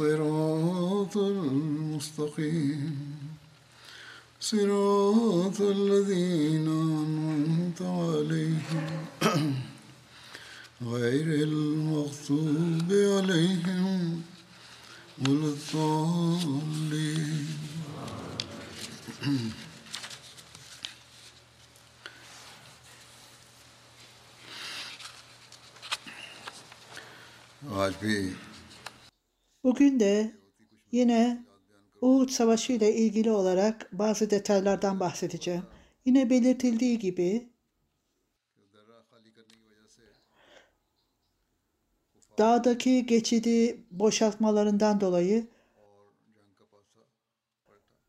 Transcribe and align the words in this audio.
الصراط 0.00 1.16
المستقيم. 1.16 2.96
صراط 4.40 5.60
الذين 5.60 6.27
Bugün 29.78 30.00
de 30.00 30.32
yine 30.92 31.44
Uhud 32.00 32.28
Savaşı 32.28 32.72
ile 32.72 32.94
ilgili 32.94 33.30
olarak 33.30 33.88
bazı 33.92 34.30
detaylardan 34.30 35.00
bahsedeceğim. 35.00 35.62
Yine 36.04 36.30
belirtildiği 36.30 36.98
gibi 36.98 37.48
dağdaki 42.38 43.06
geçidi 43.06 43.84
boşaltmalarından 43.90 45.00
dolayı 45.00 45.46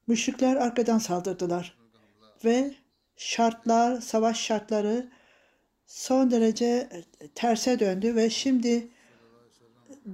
müşrikler 0.07 0.55
arkadan 0.55 0.97
saldırdılar 0.97 1.77
ve 2.45 2.73
şartlar, 3.17 4.01
savaş 4.01 4.41
şartları 4.41 5.11
son 5.85 6.31
derece 6.31 6.89
terse 7.35 7.79
döndü 7.79 8.15
ve 8.15 8.29
şimdi 8.29 8.89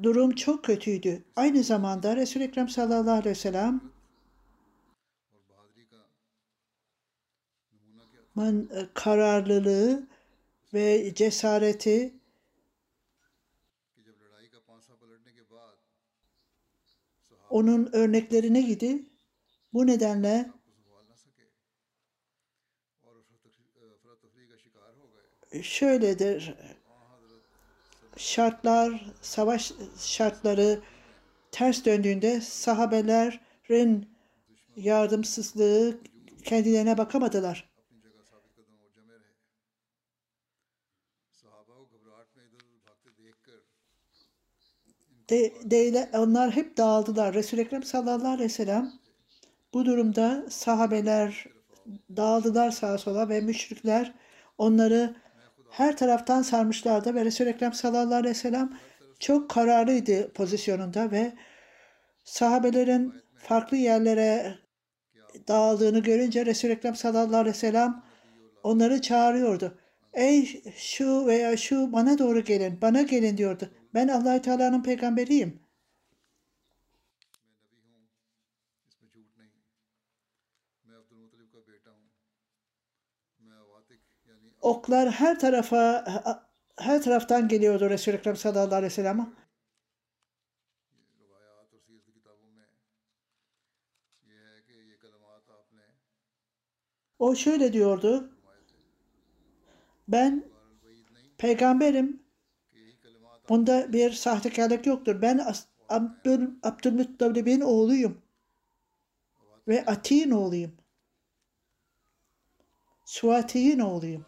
durum 0.03 0.35
çok 0.35 0.63
kötüydü. 0.63 1.23
Aynı 1.35 1.63
zamanda 1.63 2.15
Resul-i 2.15 2.43
Ekrem 2.43 2.69
sallallahu 2.69 3.11
aleyhi 3.11 3.29
ve 3.29 3.35
sellem 3.35 3.81
e, 8.37 8.87
kararlılığı 8.93 10.07
ve 10.73 11.13
cesareti 11.15 12.13
onun 17.49 17.89
örneklerine 17.93 18.61
gidi. 18.61 19.05
Bu 19.73 19.87
nedenle 19.87 20.51
şöyledir 25.61 26.55
şartlar, 28.17 29.05
savaş 29.21 29.71
şartları 29.99 30.79
ters 31.51 31.85
döndüğünde 31.85 32.41
sahabelerin 32.41 34.09
yardımsızlığı 34.75 35.97
kendilerine 36.43 36.97
bakamadılar. 36.97 37.69
De, 45.29 45.53
deyle, 45.63 46.09
onlar 46.13 46.51
hep 46.51 46.77
dağıldılar. 46.77 47.33
Resul-i 47.33 47.61
Ekrem 47.61 47.83
sallallahu 47.83 48.27
aleyhi 48.27 48.43
ve 48.43 48.49
sellem 48.49 48.93
bu 49.73 49.85
durumda 49.85 50.45
sahabeler 50.49 51.45
dağıldılar 52.17 52.71
sağa 52.71 52.97
sola 52.97 53.29
ve 53.29 53.41
müşrikler 53.41 54.13
onları 54.57 55.15
her 55.69 55.97
taraftan 55.97 56.41
sarmışlardı 56.41 57.15
ve 57.15 57.25
Resul-i 57.25 57.49
Ekrem 57.49 57.73
sallallahu 57.73 58.15
aleyhi 58.15 58.35
ve 58.35 58.39
sellem 58.39 58.79
çok 59.19 59.49
kararlıydı 59.49 60.33
pozisyonunda 60.33 61.11
ve 61.11 61.33
sahabelerin 62.23 63.13
farklı 63.37 63.77
yerlere 63.77 64.55
dağıldığını 65.47 65.99
görünce 65.99 66.45
Resul-i 66.45 66.71
Ekrem 66.71 66.95
sallallahu 66.95 67.37
aleyhi 67.37 67.55
ve 67.55 67.59
sellem 67.59 68.03
onları 68.63 69.01
çağırıyordu. 69.01 69.77
Ey 70.13 70.63
şu 70.77 71.25
veya 71.25 71.57
şu 71.57 71.93
bana 71.93 72.17
doğru 72.17 72.43
gelin, 72.43 72.81
bana 72.81 73.01
gelin 73.01 73.37
diyordu. 73.37 73.71
Ben 73.93 74.07
allah 74.07 74.41
Teala'nın 74.41 74.83
peygamberiyim. 74.83 75.59
Oklar 84.61 85.11
her 85.11 85.39
tarafa 85.39 86.05
her 86.77 87.01
taraftan 87.01 87.47
geliyordu 87.47 87.89
Resul-i 87.89 88.15
Ekrem 88.15 88.35
sallallahu 88.35 88.75
aleyhi 88.75 88.83
ve 88.83 88.89
sellem'e. 88.89 89.27
O 97.19 97.35
şöyle 97.35 97.73
diyordu. 97.73 98.31
Ben 100.07 100.45
peygamberim. 101.37 102.23
Bunda 103.49 103.93
bir 103.93 104.11
sahtekarlık 104.11 104.85
yoktur. 104.85 105.21
Ben 105.21 105.45
Abdül, 105.89 106.49
Abdülmuttalib'in 106.63 107.61
oğluyum. 107.61 108.21
Ve 109.67 109.85
Atin 109.85 110.31
oğluyum. 110.31 110.77
Suati'nin 113.05 113.79
oğluyum. 113.79 114.25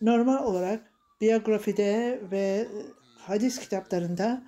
Normal 0.00 0.44
olarak 0.44 0.92
biyografide 1.20 2.20
ve 2.30 2.68
hadis 3.18 3.58
kitaplarında 3.58 4.42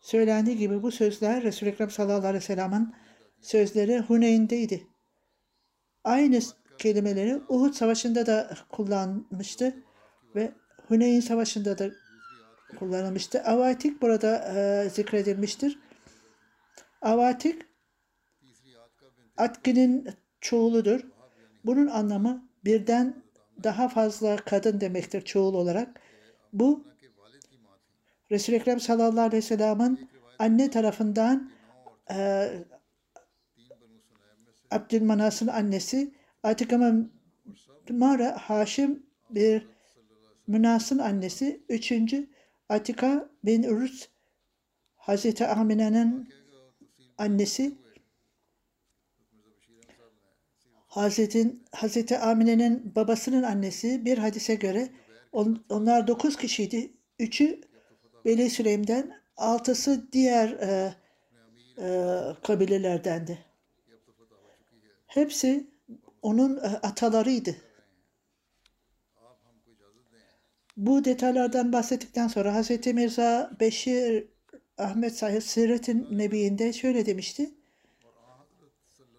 söylendiği 0.00 0.56
gibi 0.56 0.82
bu 0.82 0.90
sözler 0.90 1.42
Resul-i 1.42 1.70
Ekrem 1.70 1.90
sallallahu 1.90 2.26
aleyhi 2.26 2.34
ve 2.34 2.40
sellem'in 2.40 2.94
sözleri 3.40 3.98
Huneyn'deydi. 3.98 4.86
Aynı 6.04 6.40
kelimeleri 6.78 7.36
Uhud 7.48 7.72
Savaşı'nda 7.72 8.26
da 8.26 8.56
kullanmıştı 8.68 9.76
ve 10.34 10.52
Huneyn 10.88 11.20
Savaşı'nda 11.20 11.78
da 11.78 11.90
kullanılmıştı. 12.78 13.42
Avatik 13.42 14.02
burada 14.02 14.54
e, 14.54 14.88
zikredilmiştir. 14.90 15.78
Avatik 17.02 17.62
Atki'nin 19.36 20.08
çoğuludur. 20.40 21.00
Bunun 21.64 21.86
anlamı 21.86 22.48
birden 22.64 23.22
daha 23.64 23.88
fazla 23.88 24.36
kadın 24.36 24.80
demektir 24.80 25.20
çoğul 25.20 25.54
olarak. 25.54 26.00
Bu 26.52 26.84
Resul-i 28.30 28.56
Ekrem 28.56 28.80
sallallahu 28.80 29.20
aleyhi 29.20 29.36
ve 29.36 29.42
sellem'in 29.42 30.10
anne 30.38 30.70
tarafından 30.70 31.50
e, 32.10 32.48
Abdülmanas'ın 34.70 35.46
annesi 35.46 36.14
Atika 36.42 36.94
Mara 37.90 38.36
Haşim 38.38 39.06
bir 39.30 39.66
Münas'ın 40.46 40.98
annesi. 40.98 41.60
Üçüncü 41.68 42.28
Atika 42.68 43.30
bin 43.44 43.62
Urus 43.62 44.08
Hazreti 44.96 45.46
Amine'nin 45.46 46.28
annesi. 47.18 47.78
Hazretin, 50.90 51.64
Hazreti 51.72 52.18
Amine'nin 52.18 52.94
babasının 52.94 53.42
annesi 53.42 54.04
bir 54.04 54.18
hadise 54.18 54.54
göre 54.54 54.88
on, 55.32 55.64
onlar 55.68 56.06
dokuz 56.06 56.36
kişiydi. 56.36 56.92
Üçü 57.18 57.60
Beli 58.24 58.50
Süleym'den, 58.50 59.20
altısı 59.36 60.12
diğer 60.12 60.48
e, 60.48 60.94
e, 61.78 62.18
kabilelerdendi. 62.42 63.38
Hepsi 65.06 65.70
onun 66.22 66.56
e, 66.56 66.60
atalarıydı. 66.60 67.56
Bu 70.76 71.04
detaylardan 71.04 71.72
bahsettikten 71.72 72.28
sonra 72.28 72.54
Hazreti 72.54 72.94
Mirza 72.94 73.50
Beşir 73.60 74.28
Ahmet 74.78 75.16
Said 75.16 75.42
Siret'in 75.42 76.08
Nebi'inde 76.10 76.72
şöyle 76.72 77.06
demişti. 77.06 77.50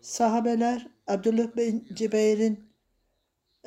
Sahabeler 0.02 0.91
Abdullah 1.08 1.58
bin 1.58 1.88
Cibeyr'in 1.94 2.72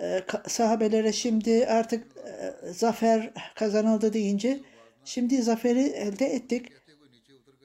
e, 0.01 0.21
sahabelere 0.49 1.13
şimdi 1.13 1.67
artık 1.67 2.07
e, 2.17 2.73
zafer 2.73 3.33
kazanıldı 3.55 4.13
deyince 4.13 4.61
şimdi 5.05 5.43
zaferi 5.43 5.81
elde 5.81 6.27
ettik. 6.27 6.73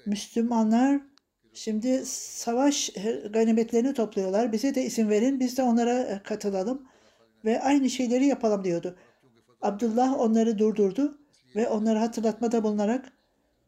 Müslümanlar 0.06 1.02
şimdi 1.54 2.06
savaş 2.06 2.90
e, 2.98 3.28
ganimetlerini 3.34 3.94
topluyorlar. 3.94 4.52
Bize 4.52 4.76
de 4.76 4.84
isim 4.84 5.10
verin. 5.10 5.40
Biz 5.40 5.58
de 5.58 5.64
onlara 5.64 6.00
e, 6.00 6.24
katılalım 6.24 6.88
ve 7.46 7.62
aynı 7.62 7.90
şeyleri 7.90 8.26
yapalım 8.26 8.64
diyordu. 8.64 8.96
Abdullah 9.62 10.20
onları 10.20 10.60
durdurdu 10.60 11.18
ve 11.56 11.68
onları 11.68 12.00
hatırlatmada 12.00 12.64
bulunarak 12.64 13.12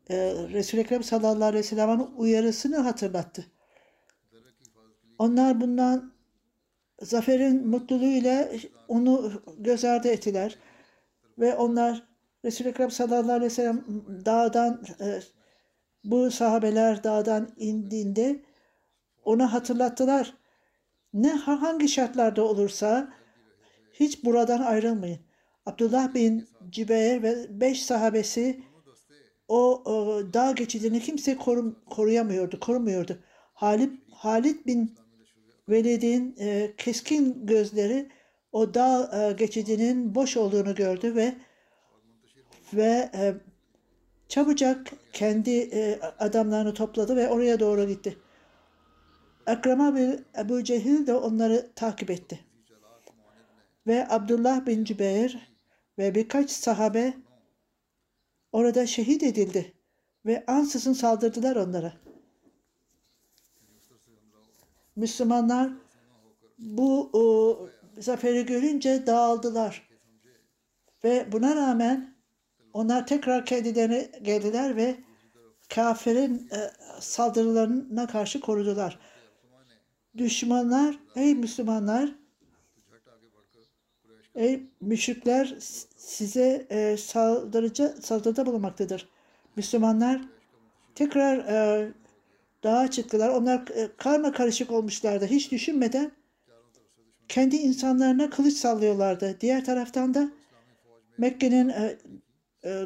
e, 0.10 0.16
Resul-i 0.54 0.82
Ekrem 0.82 1.04
sallallahu 1.04 1.46
aleyhi 1.46 1.64
ve 1.64 1.68
sellem'in 1.68 2.08
uyarısını 2.18 2.78
hatırlattı. 2.78 3.46
Onlar 5.22 5.62
bundan 5.62 6.14
zaferin 7.02 7.68
mutluluğuyla 7.68 8.50
onu 8.88 9.32
göz 9.58 9.86
ardı 9.86 10.08
ettiler. 10.08 10.58
Ve 11.40 11.56
onlar 11.56 12.08
Resul-i 12.46 12.68
Ekrem 12.68 12.92
sallallahu 12.92 13.32
aleyhi 13.32 13.52
ve 13.52 13.56
sellem 13.56 13.86
dağdan 14.26 14.84
e, 15.00 15.20
bu 16.04 16.32
sahabeler 16.32 17.04
dağdan 17.04 17.50
indiğinde 17.58 18.42
ona 19.24 19.54
hatırlattılar. 19.54 20.34
Ne 21.14 21.32
hangi 21.32 21.90
şartlarda 21.90 22.44
olursa 22.44 23.14
hiç 23.94 24.26
buradan 24.26 24.62
ayrılmayın. 24.62 25.20
Abdullah 25.66 26.14
bin 26.14 26.50
Cibeyr 26.70 27.24
ve 27.24 27.62
beş 27.62 27.84
sahabesi 27.84 28.64
o, 29.48 29.84
o 29.86 30.22
dağ 30.34 30.52
geçidini 30.52 31.00
kimse 31.00 31.38
korum, 31.38 31.80
koruyamıyordu, 31.90 32.60
korumuyordu. 32.60 33.20
Halid, 33.54 33.92
Halid 34.12 34.66
bin 34.66 35.01
Velid'in 35.72 36.36
e, 36.40 36.74
keskin 36.78 37.46
gözleri 37.46 38.10
o 38.52 38.74
dağ 38.74 39.12
e, 39.14 39.34
geçidinin 39.34 40.16
boş 40.16 40.38
olduğunu 40.38 40.76
gördü 40.76 41.16
ve 41.16 41.36
ve 42.74 43.10
e, 43.14 43.34
çabucak 44.28 44.92
kendi 45.14 45.52
e, 45.52 46.00
adamlarını 46.20 46.74
topladı 46.74 47.16
ve 47.16 47.30
oraya 47.30 47.60
doğru 47.60 47.88
gitti. 47.88 48.18
Akrama 49.46 49.96
bin 49.96 50.26
Ebu 50.38 50.64
Cehil 50.64 51.08
de 51.08 51.14
onları 51.14 51.72
takip 51.76 52.12
etti. 52.12 52.40
Ve 53.88 54.08
Abdullah 54.10 54.66
bin 54.66 54.84
Cübeyr 54.84 55.52
ve 55.98 56.16
birkaç 56.16 56.52
sahabe 56.52 57.14
orada 58.52 58.86
şehit 58.86 59.24
edildi. 59.24 59.74
Ve 60.26 60.44
ansızın 60.48 60.94
saldırdılar 60.94 61.56
onlara. 61.56 61.94
Müslümanlar 64.96 65.72
bu 66.60 67.10
o, 67.14 67.70
zaferi 68.00 68.46
görünce 68.46 69.08
dağıldılar. 69.08 69.90
Ve 71.04 71.32
buna 71.32 71.56
rağmen 71.56 72.16
onlar 72.74 73.08
tekrar 73.08 73.46
kendilerine 73.46 74.12
geldiler 74.22 74.76
ve 74.76 74.96
kafirin 75.70 76.50
e, 76.52 76.72
saldırılarına 77.00 78.08
karşı 78.08 78.40
korudular. 78.40 79.00
Düşmanlar, 80.18 81.00
ey 81.16 81.36
Müslümanlar, 81.36 82.16
ey 84.36 84.64
müşrikler 84.82 85.56
size 85.98 86.68
e, 86.70 86.98
saldırıcı 86.98 87.96
saldırıda 88.02 88.46
bulunmaktadır. 88.46 89.10
Müslümanlar 89.56 90.22
tekrar 90.96 91.38
e, 91.38 91.92
dağa 92.64 92.92
çıktılar. 92.92 93.30
Onlar 93.30 93.60
e, 93.76 93.90
karma 93.98 94.32
karışık 94.32 94.72
olmuşlardı. 94.72 95.26
Hiç 95.26 95.52
düşünmeden 95.52 96.12
kendi 97.28 97.56
insanlarına 97.56 98.30
kılıç 98.30 98.54
sallıyorlardı. 98.54 99.38
Diğer 99.42 99.66
taraftan 99.66 100.14
da 100.14 100.32
Mekke'nin 101.18 101.70
e, 101.70 101.98
e, 102.64 102.86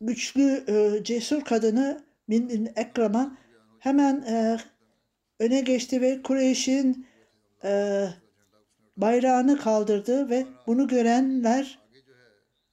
güçlü, 0.00 0.64
cesur 1.04 1.44
kadını 1.44 2.04
Min 2.28 2.48
bin 2.48 2.70
Ekram'a 2.76 3.36
hemen 3.78 4.24
öne 5.40 5.60
geçti 5.60 6.00
ve 6.00 6.22
Kureyş'in 6.22 7.06
bayrağını 8.96 9.58
kaldırdı 9.58 10.30
ve 10.30 10.46
bunu 10.66 10.88
görenler 10.88 11.78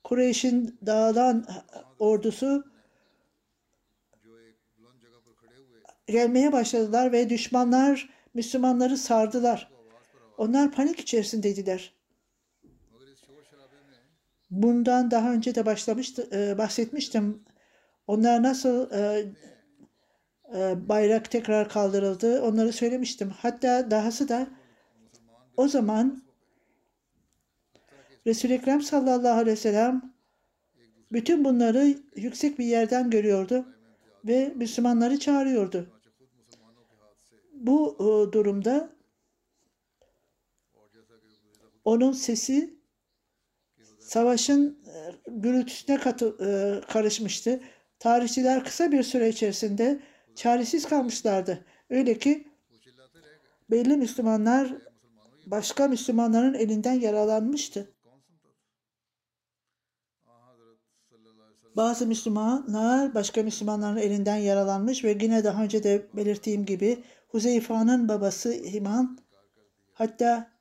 Kureyş'in 0.03 0.79
dağılan 0.85 1.45
ordusu 1.99 2.70
gelmeye 6.11 6.51
başladılar 6.51 7.11
ve 7.11 7.29
düşmanlar 7.29 8.09
Müslümanları 8.33 8.97
sardılar. 8.97 9.71
Onlar 10.37 10.71
panik 10.71 10.99
içerisindeydiler. 10.99 11.93
Bundan 14.51 15.11
daha 15.11 15.31
önce 15.33 15.55
de 15.55 15.65
başlamıştı, 15.65 16.29
e, 16.33 16.57
bahsetmiştim. 16.57 17.43
Onlar 18.07 18.43
nasıl 18.43 18.91
e, 18.91 19.25
e, 20.55 20.89
bayrak 20.89 21.31
tekrar 21.31 21.69
kaldırıldı 21.69 22.41
onları 22.41 22.73
söylemiştim. 22.73 23.33
Hatta 23.37 23.91
dahası 23.91 24.29
da 24.29 24.47
o 25.57 25.67
zaman 25.67 26.23
Resul-i 28.27 28.53
Ekrem 28.53 28.81
sallallahu 28.81 29.33
aleyhi 29.33 29.57
ve 29.57 29.61
sellem 29.61 30.13
bütün 31.11 31.45
bunları 31.45 31.95
yüksek 32.15 32.59
bir 32.59 32.65
yerden 32.65 33.09
görüyordu 33.09 33.65
ve 34.25 34.53
Müslümanları 34.55 35.19
çağırıyordu. 35.19 36.00
Bu 37.61 37.95
e, 37.99 38.33
durumda 38.33 38.95
onun 41.83 42.11
sesi 42.11 42.81
savaşın 43.99 44.83
e, 44.87 45.15
gürültüsüne 45.27 45.97
katı, 45.97 46.35
e, 46.45 46.81
karışmıştı. 46.87 47.61
Tarihçiler 47.99 48.63
kısa 48.63 48.91
bir 48.91 49.03
süre 49.03 49.29
içerisinde 49.29 49.99
çaresiz 50.35 50.85
kalmışlardı. 50.89 51.65
Öyle 51.89 52.17
ki 52.17 52.47
belli 53.71 53.97
Müslümanlar 53.97 54.73
başka 55.45 55.87
Müslümanların 55.87 56.53
elinden 56.53 56.93
yaralanmıştı. 56.93 57.93
Bazı 61.75 62.07
Müslümanlar 62.07 63.15
başka 63.15 63.43
Müslümanların 63.43 63.97
elinden 63.97 64.35
yaralanmış 64.35 65.03
ve 65.03 65.17
yine 65.21 65.43
daha 65.43 65.63
önce 65.63 65.83
de 65.83 66.07
belirttiğim 66.13 66.65
gibi 66.65 67.03
Huzeyfa'nın 67.31 68.07
babası 68.07 68.51
Himan 68.51 69.17
hatta 69.93 70.51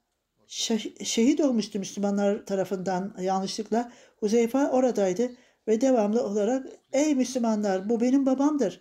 şeh 0.47 1.05
şehit 1.05 1.41
olmuştu 1.41 1.79
Müslümanlar 1.79 2.47
tarafından 2.47 3.15
yanlışlıkla. 3.21 3.93
Huzeyfa 4.21 4.71
oradaydı 4.71 5.31
ve 5.69 5.81
devamlı 5.81 6.25
olarak 6.25 6.67
ey 6.93 7.15
Müslümanlar 7.15 7.89
bu 7.89 8.00
benim 8.00 8.27
babamdır. 8.27 8.81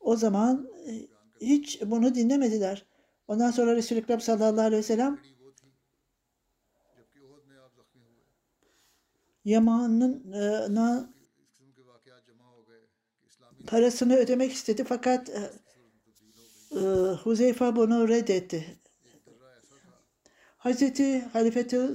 O 0.00 0.16
zaman 0.16 0.68
e, 0.88 0.92
hiç 1.40 1.82
bunu 1.86 2.14
dinlemediler. 2.14 2.86
Ondan 3.28 3.50
sonra 3.50 3.76
Resul-i 3.76 3.98
Ekrem 3.98 4.20
sallallahu 4.20 4.66
aleyhi 4.66 4.78
ve 4.78 4.82
sellem 4.82 5.20
Yaman'ın 9.44 10.32
e, 10.32 10.68
parasını 13.66 14.16
ödemek 14.16 14.52
istedi 14.52 14.84
fakat 14.84 15.28
e, 15.28 15.50
e, 16.76 16.80
Huzeyfa 17.22 17.76
bunu 17.76 18.08
reddetti. 18.08 18.76
Hazreti 20.58 21.20
Halifeti 21.20 21.92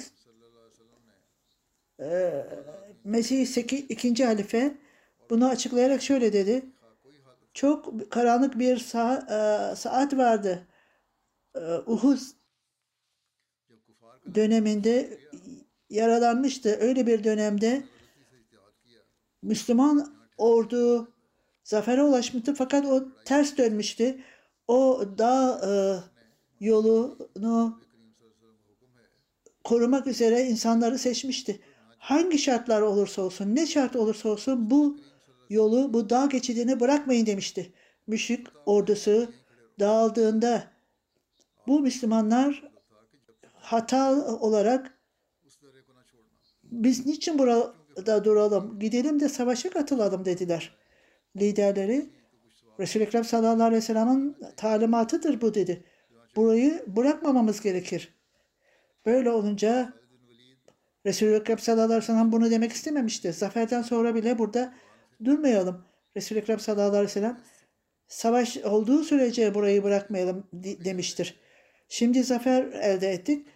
e, 1.99 2.45
Mesih 3.03 3.57
ikinci 3.89 4.25
halife 4.25 4.77
bunu 5.29 5.47
açıklayarak 5.47 6.01
şöyle 6.01 6.33
dedi. 6.33 6.65
Çok 7.53 8.11
karanlık 8.11 8.59
bir 8.59 8.75
e, 8.75 9.75
saat 9.75 10.17
vardı. 10.17 10.67
E, 11.55 11.59
Uhuz 11.85 12.35
döneminde 14.35 15.19
yaralanmıştı. 15.89 16.77
Öyle 16.79 17.07
bir 17.07 17.23
dönemde 17.23 17.83
Müslüman 19.41 20.15
ordu 20.37 21.11
zafere 21.63 22.03
ulaşmıştı 22.03 22.53
fakat 22.53 22.85
o 22.85 23.03
ters 23.25 23.57
dönmüştü 23.57 24.19
o 24.71 25.03
dağ 25.17 25.61
e, 25.65 25.71
yolunu 26.65 27.81
korumak 29.63 30.07
üzere 30.07 30.43
insanları 30.43 30.97
seçmişti. 30.97 31.59
Hangi 31.97 32.37
şartlar 32.37 32.81
olursa 32.81 33.21
olsun, 33.21 33.55
ne 33.55 33.67
şart 33.67 33.95
olursa 33.95 34.29
olsun 34.29 34.69
bu 34.69 34.97
yolu, 35.49 35.93
bu 35.93 36.09
dağ 36.09 36.25
geçidini 36.25 36.79
bırakmayın 36.79 37.25
demişti. 37.25 37.73
Müşrik 38.07 38.47
ordusu 38.65 39.33
dağıldığında 39.79 40.63
bu 41.67 41.79
Müslümanlar 41.79 42.71
hata 43.53 44.25
olarak 44.39 44.97
biz 46.63 47.05
niçin 47.05 47.39
burada 47.39 48.25
duralım, 48.25 48.79
gidelim 48.79 49.19
de 49.19 49.29
savaşa 49.29 49.69
katılalım 49.69 50.25
dediler. 50.25 50.75
Liderleri 51.35 52.20
Resul-i 52.79 53.03
Ekrem 53.03 53.23
sallallahu 53.23 53.63
aleyhi 53.63 53.81
ve 53.81 53.85
sellem'in 53.85 54.37
talimatıdır 54.57 55.41
bu 55.41 55.53
dedi. 55.53 55.83
Burayı 56.35 56.83
bırakmamamız 56.87 57.61
gerekir. 57.61 58.13
Böyle 59.05 59.29
olunca 59.29 59.93
Resul-i 61.05 61.35
Ekrem 61.35 61.59
sallallahu 61.59 61.85
aleyhi 61.85 62.01
ve 62.01 62.05
sellem 62.05 62.31
bunu 62.31 62.51
demek 62.51 62.71
istememişti. 62.71 63.33
Zaferden 63.33 63.81
sonra 63.81 64.15
bile 64.15 64.39
burada 64.39 64.73
durmayalım. 65.25 65.85
Resul-i 66.17 66.39
Ekrem 66.39 66.59
sallallahu 66.59 66.89
aleyhi 66.89 67.05
ve 67.05 67.07
sellem 67.07 67.41
savaş 68.07 68.57
olduğu 68.57 69.03
sürece 69.03 69.53
burayı 69.53 69.83
bırakmayalım 69.83 70.47
de- 70.53 70.85
demiştir. 70.85 71.39
Şimdi 71.89 72.23
zafer 72.23 72.63
elde 72.63 73.11
ettik. 73.11 73.47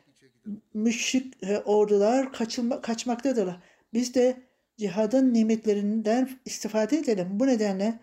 Müşrik 0.73 1.43
e, 1.43 1.57
ordular 1.57 2.33
kaçılma, 2.33 2.81
kaçmaktadırlar. 2.81 3.61
Biz 3.93 4.15
de 4.15 4.37
cihadın 4.77 5.33
nimetlerinden 5.33 6.29
istifade 6.45 6.97
edelim. 6.97 7.27
Bu 7.31 7.47
nedenle 7.47 7.99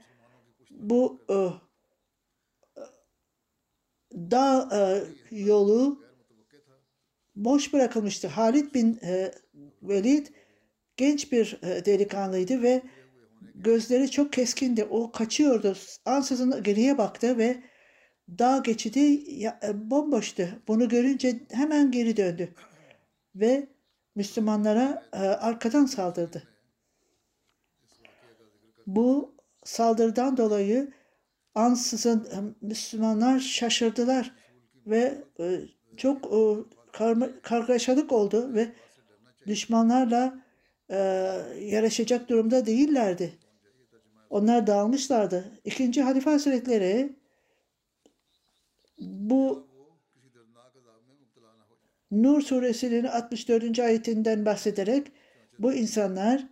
bu 0.73 1.21
e, 1.31 1.37
dağ 4.13 4.69
e, 4.73 4.81
yolu 5.37 6.05
boş 7.37 7.73
bırakılmıştı. 7.73 8.29
Halid 8.29 8.75
bin 8.75 8.99
e, 9.03 9.33
Velid 9.83 10.27
genç 10.97 11.33
bir 11.33 11.59
e, 11.63 11.85
delikanlıydı 11.85 12.63
ve 12.63 12.83
gözleri 13.55 14.11
çok 14.11 14.33
keskindi. 14.33 14.85
O 14.85 15.13
kaçıyordu. 15.13 15.77
Ansızın 16.05 16.63
geriye 16.63 16.99
baktı 16.99 17.39
ve 17.39 17.63
dağ 18.39 18.59
geçidi 18.59 19.25
ya- 19.31 19.61
e, 19.63 19.91
bomboştu. 19.91 20.49
Bunu 20.69 20.89
görünce 20.89 21.41
hemen 21.51 21.91
geri 21.91 22.17
döndü 22.17 22.55
ve 23.35 23.69
Müslümanlara 24.15 25.03
e, 25.13 25.17
arkadan 25.19 25.87
saldırdı. 25.87 26.43
Bu 28.87 29.32
saldırıdan 29.65 30.37
dolayı 30.37 30.93
ansızın 31.55 32.57
Müslümanlar 32.61 33.41
şaşırdılar 33.41 34.35
ve 34.87 35.25
e, 35.41 35.61
çok 35.97 36.25
e, 36.25 36.39
kargaşalık 37.43 38.13
oldu 38.13 38.55
ve 38.55 38.73
düşmanlarla 39.47 40.45
e, 40.91 40.97
yarışacak 41.61 42.29
durumda 42.29 42.67
değillerdi. 42.67 43.39
Onlar 44.31 44.67
dağılmışlardı. 44.67 45.45
İkinci 45.65 46.03
Halife 46.03 46.31
Hazretleri 46.31 47.17
bu 49.01 49.73
Nur 52.11 52.41
suresinin 52.41 53.05
64. 53.05 53.79
ayetinden 53.79 54.47
bahsederek 54.47 55.07
bu 55.59 55.73
insanlar 55.73 56.49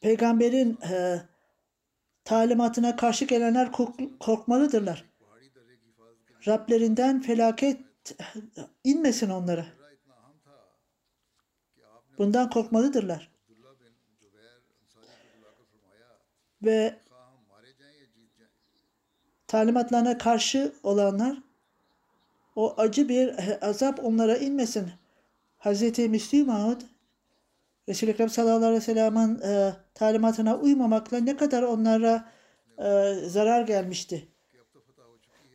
peygamberin 0.00 0.78
e, 0.90 1.22
talimatına 2.24 2.96
karşı 2.96 3.24
gelenler 3.24 3.72
korkmalıdırlar. 4.20 5.10
Rablerinden 6.46 7.22
felaket 7.22 7.80
e, 8.20 8.24
inmesin 8.84 9.30
onlara. 9.30 9.66
Bundan 12.18 12.50
korkmalıdırlar. 12.50 13.30
Ve 16.62 16.98
talimatlarına 19.46 20.18
karşı 20.18 20.72
olanlar 20.82 21.42
o 22.56 22.74
acı 22.76 23.08
bir 23.08 23.28
e, 23.28 23.60
azap 23.60 24.04
onlara 24.04 24.36
inmesin. 24.36 24.90
Hz. 25.58 25.98
Müslüman 25.98 26.80
Resul-i 27.90 28.10
Ekrem 28.10 28.28
sallallahu 28.28 28.56
aleyhi 28.56 28.74
ve 28.74 28.80
sellem'in 28.80 29.40
e, 29.40 29.72
talimatına 29.94 30.58
uymamakla 30.58 31.18
ne 31.18 31.36
kadar 31.36 31.62
onlara 31.62 32.28
e, 32.78 33.14
zarar 33.28 33.62
gelmişti. 33.62 34.28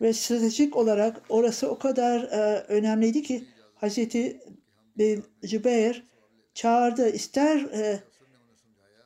Ve 0.02 0.14
stratejik 0.14 0.76
olarak 0.76 1.22
orası 1.30 1.70
o 1.70 1.80
kadar 1.80 2.22
e, 2.22 2.64
önemliydi 2.68 3.24
ki 3.24 3.48
Hazreti 3.76 4.42
bin 4.98 5.24
Cübeyr 5.46 6.04
çağırdı. 6.54 7.10
İster 7.10 7.58
e, 7.58 8.04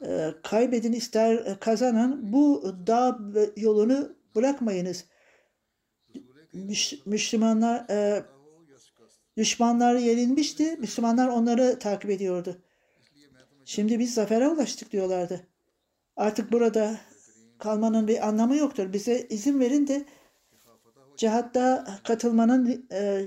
e, 0.05 0.33
kaybedin 0.43 0.93
ister 0.93 1.35
e, 1.35 1.59
kazanın 1.59 2.33
bu 2.33 2.75
dağ 2.87 3.19
yolunu 3.57 4.15
bırakmayınız. 4.35 5.05
Müş- 6.53 6.99
Müslümanlar 7.05 7.89
e, 7.89 8.23
düşmanlar 9.37 9.95
yenilmişti. 9.95 10.77
Müslümanlar 10.79 11.27
onları 11.27 11.79
takip 11.79 12.09
ediyordu. 12.09 12.61
Şimdi 13.69 13.99
biz 13.99 14.13
zafere 14.13 14.47
ulaştık 14.47 14.91
diyorlardı. 14.91 15.47
Artık 16.15 16.51
burada 16.51 16.97
kalmanın 17.59 18.07
bir 18.07 18.27
anlamı 18.27 18.55
yoktur. 18.55 18.93
Bize 18.93 19.27
izin 19.29 19.59
verin 19.59 19.87
de 19.87 20.05
cihatta 21.17 21.87
katılmanın 22.03 22.87
e, 22.91 23.25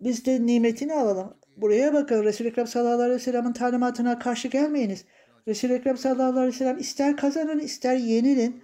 biz 0.00 0.24
de 0.26 0.46
nimetini 0.46 0.94
alalım. 0.94 1.34
Buraya 1.56 1.94
bakın 1.94 2.24
Resul-i 2.24 2.48
Ekrem 2.48 2.66
sallallahu 2.66 3.02
aleyhi 3.02 3.14
ve 3.14 3.18
sellem'in 3.18 3.52
talimatına 3.52 4.18
karşı 4.18 4.48
gelmeyiniz. 4.48 5.04
Resul-i 5.48 5.72
Ekrem 5.72 5.96
sallallahu 5.96 6.38
aleyhi 6.38 6.54
ve 6.54 6.58
sellem 6.58 6.78
ister 6.78 7.16
kazanın 7.16 7.58
ister 7.58 7.96
yenilin. 7.96 8.62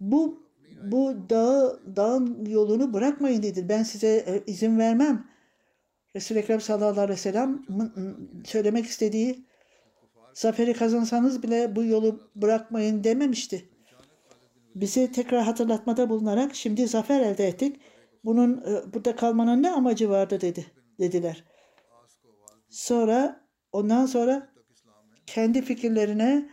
Bu 0.00 0.46
bu 0.82 1.16
dağı, 1.30 1.82
dağın 1.96 2.44
yolunu 2.44 2.92
bırakmayın 2.92 3.42
dedi. 3.42 3.68
Ben 3.68 3.82
size 3.82 4.08
e, 4.08 4.42
izin 4.46 4.78
vermem. 4.78 5.35
Resul-i 6.16 6.38
Ekrem 6.38 6.60
sallallahu 6.60 7.00
aleyhi 7.00 7.10
ve 7.10 7.16
sellem 7.16 7.62
söylemek 8.44 8.86
istediği 8.86 9.46
zaferi 10.34 10.74
kazansanız 10.74 11.42
bile 11.42 11.76
bu 11.76 11.84
yolu 11.84 12.30
bırakmayın 12.36 13.04
dememişti. 13.04 13.68
Bize 14.74 15.12
tekrar 15.12 15.42
hatırlatmada 15.42 16.08
bulunarak 16.08 16.54
şimdi 16.54 16.86
zafer 16.86 17.20
elde 17.20 17.46
ettik. 17.46 17.80
Bunun 18.24 18.56
e, 18.56 18.94
burada 18.94 19.16
kalmanın 19.16 19.62
ne 19.62 19.70
amacı 19.70 20.10
vardı 20.10 20.40
dedi 20.40 20.66
dediler. 21.00 21.44
Sonra 22.68 23.46
ondan 23.72 24.06
sonra 24.06 24.48
kendi 25.26 25.62
fikirlerine 25.62 26.50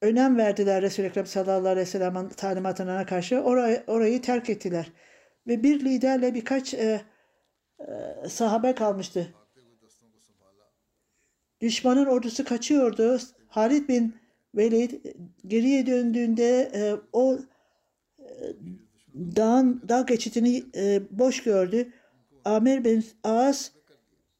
önem 0.00 0.36
verdiler 0.36 0.82
Resul-i 0.82 1.06
Ekrem 1.06 1.26
sallallahu 1.26 1.68
aleyhi 1.68 1.86
ve 1.86 1.90
sellem'in 1.90 2.28
talimatına 2.28 3.06
karşı. 3.06 3.40
Orayı, 3.40 3.84
orayı 3.86 4.22
terk 4.22 4.50
ettiler. 4.50 4.92
Ve 5.46 5.62
bir 5.62 5.80
liderle 5.80 6.34
birkaç 6.34 6.74
e, 6.74 7.00
sahabe 8.28 8.74
kalmıştı. 8.74 9.34
Düşmanın 11.60 12.06
ordusu 12.06 12.44
kaçıyordu. 12.44 13.18
Halid 13.48 13.88
bin 13.88 14.14
Velid 14.54 14.90
geriye 15.46 15.86
döndüğünde 15.86 16.70
e, 16.74 16.94
o 17.12 17.38
e, 18.18 18.24
dağın 19.14 19.82
dağ 19.88 20.02
geçitini 20.02 20.64
e, 20.76 21.02
boş 21.10 21.42
gördü. 21.42 21.92
Amir 22.44 22.84
bin 22.84 23.04
As 23.24 23.70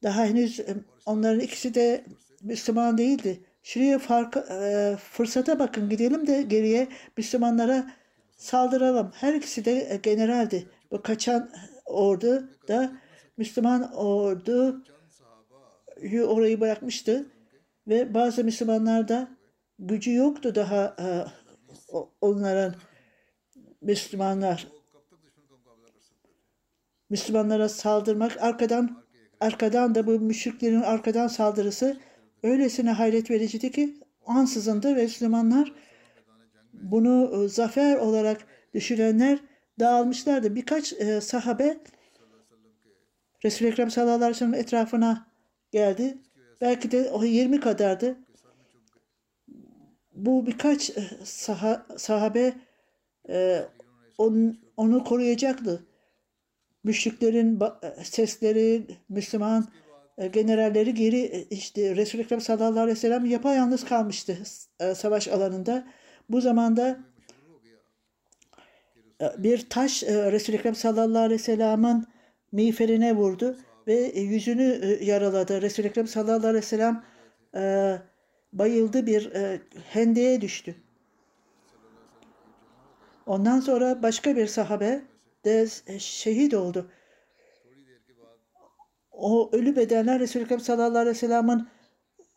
daha 0.03 0.25
henüz 0.25 0.59
onların 1.05 1.39
ikisi 1.39 1.73
de 1.73 2.03
Müslüman 2.41 2.97
değildi. 2.97 3.39
Şuraya 3.63 3.99
fark, 3.99 4.37
fırsata 4.99 5.59
bakın 5.59 5.89
gidelim 5.89 6.27
de 6.27 6.41
geriye 6.41 6.87
Müslümanlara 7.17 7.91
saldıralım. 8.37 9.11
Her 9.15 9.33
ikisi 9.33 9.65
de 9.65 9.99
generaldi. 10.03 10.69
Bu 10.91 11.01
kaçan 11.01 11.49
ordu 11.85 12.49
da 12.67 12.91
Müslüman 13.37 13.93
ordu 13.93 14.83
orayı 16.27 16.59
bırakmıştı 16.59 17.25
ve 17.87 18.13
bazı 18.13 18.43
Müslümanlar 18.43 19.07
da 19.07 19.27
gücü 19.79 20.13
yoktu 20.13 20.55
daha 20.55 20.95
e, 20.99 21.07
onların 22.21 22.75
Müslümanlar 23.81 24.67
Müslümanlara 27.09 27.69
saldırmak 27.69 28.37
arkadan 28.43 29.03
arkadan 29.39 29.95
da 29.95 30.07
bu 30.07 30.19
müşriklerin 30.19 30.81
arkadan 30.81 31.27
saldırısı 31.27 31.97
öylesine 32.43 32.91
hayret 32.91 33.31
vericiydi 33.31 33.71
ki 33.71 33.97
ansızındı 34.25 34.95
ve 34.95 35.03
Müslümanlar 35.03 35.73
bunu 36.73 37.43
e, 37.43 37.49
zafer 37.49 37.97
olarak 37.97 38.41
düşünenler 38.73 39.39
dağılmışlardı. 39.79 40.55
Birkaç 40.55 40.93
e, 40.93 41.21
sahabe 41.21 41.77
Resul-i 43.45 43.67
Ekrem 43.69 43.91
sallallahu 43.91 44.15
aleyhi 44.15 44.31
ve 44.31 44.33
sellem 44.33 44.53
etrafına 44.53 45.27
geldi. 45.71 46.17
Belki 46.61 46.91
de 46.91 47.09
o 47.11 47.23
20 47.23 47.59
kadardı. 47.59 48.17
Bu 50.15 50.47
birkaç 50.47 50.89
e, 50.89 51.09
saha, 51.23 51.85
sahabe 51.97 52.53
e, 53.29 53.65
on- 54.17 54.57
onu 54.77 55.03
koruyacaktı. 55.03 55.83
müşriklerin 56.83 57.59
ba- 57.59 58.03
sesleri, 58.03 58.87
Müslüman 59.09 59.67
e, 60.17 60.27
generalleri 60.27 60.93
geri 60.93 61.47
işte 61.49 61.95
Resul-i 61.95 62.21
Ekrem 62.21 62.41
sallallahu 62.41 62.79
aleyhi 62.79 62.97
ve 62.97 63.01
sellem 63.01 63.25
yapayalnız 63.25 63.85
kalmıştı 63.85 64.37
e, 64.79 64.95
savaş 64.95 65.27
alanında. 65.27 65.87
Bu 66.29 66.41
zamanda 66.41 66.99
bir 69.37 69.69
taş 69.69 70.03
Resul-i 70.03 70.55
Ekrem 70.55 70.75
sallallahu 70.75 71.21
aleyhi 71.23 71.39
ve 71.39 71.43
sellem'in 71.43 72.05
miğferine 72.53 73.15
vurdu 73.15 73.57
ve 73.87 73.93
e, 73.93 74.21
yüzünü 74.21 74.79
e, 74.81 75.05
yaraladı. 75.05 75.61
Resul-i 75.61 75.87
Ekrem 75.87 76.07
sallallahu 76.07 76.47
aleyhi 76.47 76.55
ve 76.55 76.61
sellem 76.61 77.03
e, 77.55 77.97
bayıldı 78.53 79.05
bir 79.05 79.31
e, 79.31 79.61
hendeye 79.89 80.41
düştü. 80.41 80.75
Ondan 83.25 83.59
sonra 83.59 84.03
başka 84.03 84.35
bir 84.35 84.47
sahabe 84.47 85.01
de 85.45 85.67
e, 85.87 85.99
şehit 85.99 86.53
oldu. 86.53 86.91
O 89.11 89.49
ölü 89.53 89.75
bedenler 89.75 90.19
Resul-i 90.19 90.43
Ekrem 90.43 90.59
sallallahu 90.59 90.97
aleyhi 90.97 91.15
ve 91.15 91.19
sellem'in 91.19 91.67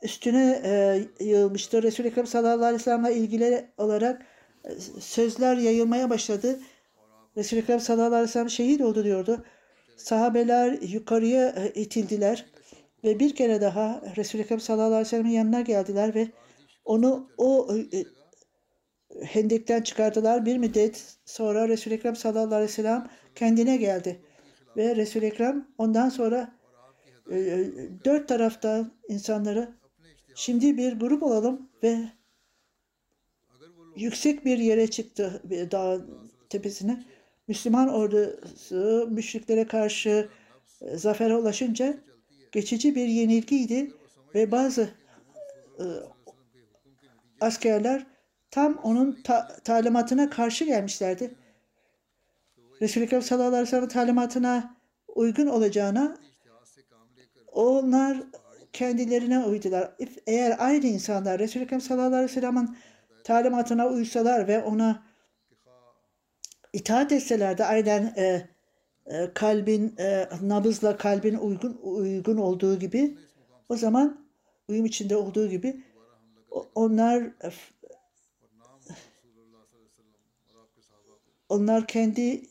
üstüne 0.02 0.60
e, 0.64 1.24
yığılmıştı. 1.24 1.82
Resul-i 1.82 2.08
Ekrem 2.08 2.26
sallallahu 2.26 2.64
aleyhi 2.64 2.80
ve 2.80 2.84
sellem'le 2.84 3.16
ilgili 3.16 3.70
olarak 3.78 4.26
e, 4.64 4.70
sözler 5.00 5.56
yayılmaya 5.56 6.10
başladı. 6.10 6.60
Resul-i 7.36 7.60
Ekrem 7.60 7.80
sallallahu 7.80 8.06
aleyhi 8.06 8.28
ve 8.28 8.32
sellem 8.32 8.50
şehit 8.50 8.80
oldu 8.80 9.04
diyordu. 9.04 9.44
Sahabeler 9.96 10.82
yukarıya 10.82 11.48
e, 11.48 11.72
itildiler 11.80 12.46
ve 13.04 13.18
bir 13.20 13.34
kere 13.34 13.60
daha 13.60 14.02
Resul-i 14.16 14.42
Ekrem 14.42 14.60
sallallahu 14.60 14.86
aleyhi 14.86 15.00
ve 15.00 15.04
sellem'in 15.04 15.30
yanına 15.30 15.60
geldiler 15.60 16.14
ve 16.14 16.28
onu 16.84 17.30
o 17.38 17.68
e, 17.92 18.04
hendekten 19.24 19.82
çıkardılar. 19.82 20.46
Bir 20.46 20.58
müddet 20.58 21.16
sonra 21.24 21.68
Resul-i 21.68 21.94
Ekrem 21.94 22.16
sallallahu 22.16 22.54
aleyhi 22.54 22.70
ve 22.70 22.74
sellem 22.74 23.08
kendine 23.34 23.76
geldi. 23.76 24.20
Ve 24.76 24.96
Resul-i 24.96 25.26
Ekrem 25.26 25.68
ondan 25.78 26.08
sonra 26.08 26.54
e, 27.30 27.38
e, 27.38 27.66
dört 28.04 28.28
taraftan 28.28 28.92
insanları 29.08 29.74
şimdi 30.34 30.76
bir 30.76 30.92
grup 31.00 31.22
olalım 31.22 31.68
ve 31.82 31.98
yüksek 33.96 34.44
bir 34.44 34.58
yere 34.58 34.90
çıktı 34.90 35.40
bir 35.44 35.70
dağın 35.70 36.30
tepesine. 36.48 37.04
Müslüman 37.48 37.88
ordusu 37.88 39.08
müşriklere 39.10 39.66
karşı 39.66 40.28
e, 40.80 40.96
zafere 40.96 41.36
ulaşınca 41.36 41.96
geçici 42.52 42.94
bir 42.94 43.06
yenilgiydi 43.06 43.92
ve 44.34 44.52
bazı 44.52 44.90
e, 45.78 45.84
askerler 47.40 48.06
tam 48.50 48.76
onun 48.82 49.22
ta- 49.22 49.56
talimatına 49.64 50.30
karşı 50.30 50.64
gelmişlerdi. 50.64 51.34
Resul-i 52.80 53.04
Ekrem 53.04 53.22
sallallahu 53.22 53.56
aleyhi 53.56 53.82
ve 53.82 53.88
talimatına 53.88 54.76
uygun 55.08 55.46
olacağına 55.46 56.16
onlar 57.52 58.22
kendilerine 58.72 59.38
uydular. 59.44 59.92
Eğer 60.26 60.56
aynı 60.58 60.86
insanlar 60.86 61.38
Resul-i 61.38 61.62
Ekrem 61.62 61.80
sallallahu 61.80 62.14
aleyhi 62.14 62.42
ve 62.42 62.66
talimatına 63.24 63.86
uysalar 63.86 64.48
ve 64.48 64.62
ona 64.62 65.05
itaat 66.76 67.12
etselerdi 67.12 67.64
aynen 67.64 68.14
e, 68.16 68.48
e, 69.06 69.30
kalbin 69.34 69.94
e, 69.98 70.28
nabızla 70.42 70.96
kalbin 70.96 71.34
uygun 71.34 71.80
uygun 71.82 72.36
olduğu 72.36 72.78
gibi 72.78 73.18
o 73.68 73.76
zaman 73.76 74.26
uyum 74.68 74.86
içinde 74.86 75.16
olduğu 75.16 75.48
gibi 75.48 75.84
onlar 76.74 77.22
e, 77.22 77.50
onlar 81.48 81.86
kendi 81.86 82.42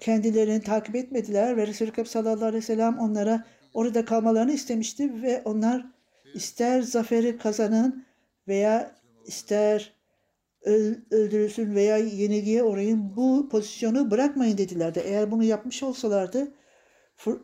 kendilerini 0.00 0.62
takip 0.62 0.96
etmediler 0.96 1.56
ve 1.56 1.66
Resulü 1.66 1.88
Ekrem 1.88 2.06
sallallahu 2.06 2.44
aleyhi 2.44 2.62
ve 2.62 2.66
sellem 2.66 2.98
onlara 2.98 3.44
orada 3.74 4.04
kalmalarını 4.04 4.52
istemişti 4.52 5.22
ve 5.22 5.42
onlar 5.44 5.86
ister 6.34 6.82
zaferi 6.82 7.38
kazanın 7.38 8.06
veya 8.48 8.96
ister 9.26 9.93
öldürülsün 10.64 11.74
veya 11.74 11.96
yenilgiye 11.96 12.62
uğrayın 12.62 13.16
bu 13.16 13.48
pozisyonu 13.48 14.10
bırakmayın 14.10 14.58
dedilerdi. 14.58 15.02
Eğer 15.04 15.30
bunu 15.30 15.44
yapmış 15.44 15.82
olsalardı 15.82 16.54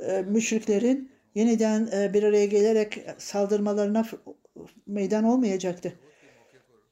e, 0.00 0.22
müşriklerin 0.22 1.12
yeniden 1.34 1.88
e, 1.92 2.14
bir 2.14 2.22
araya 2.22 2.46
gelerek 2.46 3.04
saldırmalarına 3.18 4.06
meydan 4.86 5.24
olmayacaktı. 5.24 5.92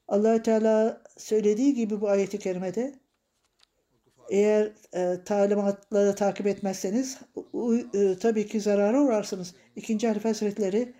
allah 0.07 0.41
Teala 0.43 1.01
söylediği 1.17 1.73
gibi 1.73 2.01
bu 2.01 2.09
ayeti 2.09 2.39
kerimede 2.39 2.93
eğer 4.29 4.71
e, 4.93 5.23
talimatları 5.25 6.15
takip 6.15 6.47
etmezseniz 6.47 7.17
u- 7.53 7.75
e, 7.75 8.17
tabii 8.19 8.47
ki 8.47 8.61
zarara 8.61 9.01
uğrarsınız. 9.01 9.55
İkinci 9.75 10.07
Halife 10.07 10.27
Hazretleri 10.29 10.93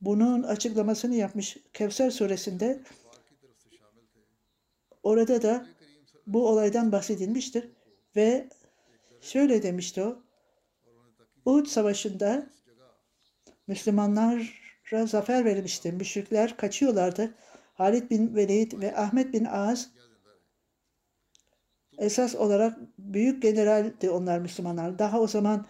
bunun 0.00 0.42
açıklamasını 0.42 1.14
yapmış 1.14 1.56
Kevser 1.72 2.10
suresinde. 2.10 2.80
Orada 5.04 5.42
da 5.42 5.66
bu 6.26 6.48
olaydan 6.48 6.92
bahsedilmiştir 6.92 7.68
ve 8.16 8.48
şöyle 9.20 9.62
demişti 9.62 10.02
o. 10.02 10.22
Uhud 11.44 11.66
Savaşı'nda 11.66 12.46
Müslümanlara 13.66 15.06
zafer 15.06 15.44
verilmişti. 15.44 15.92
Müşrikler 15.92 16.56
kaçıyorlardı. 16.56 17.34
Halid 17.74 18.10
bin 18.10 18.34
Velid 18.34 18.80
ve 18.80 18.96
Ahmet 18.96 19.32
bin 19.32 19.44
Az 19.44 19.90
esas 21.98 22.34
olarak 22.34 22.78
büyük 22.98 23.42
generaldi 23.42 24.10
onlar 24.10 24.38
Müslümanlar. 24.38 24.98
Daha 24.98 25.20
o 25.20 25.26
zaman 25.26 25.66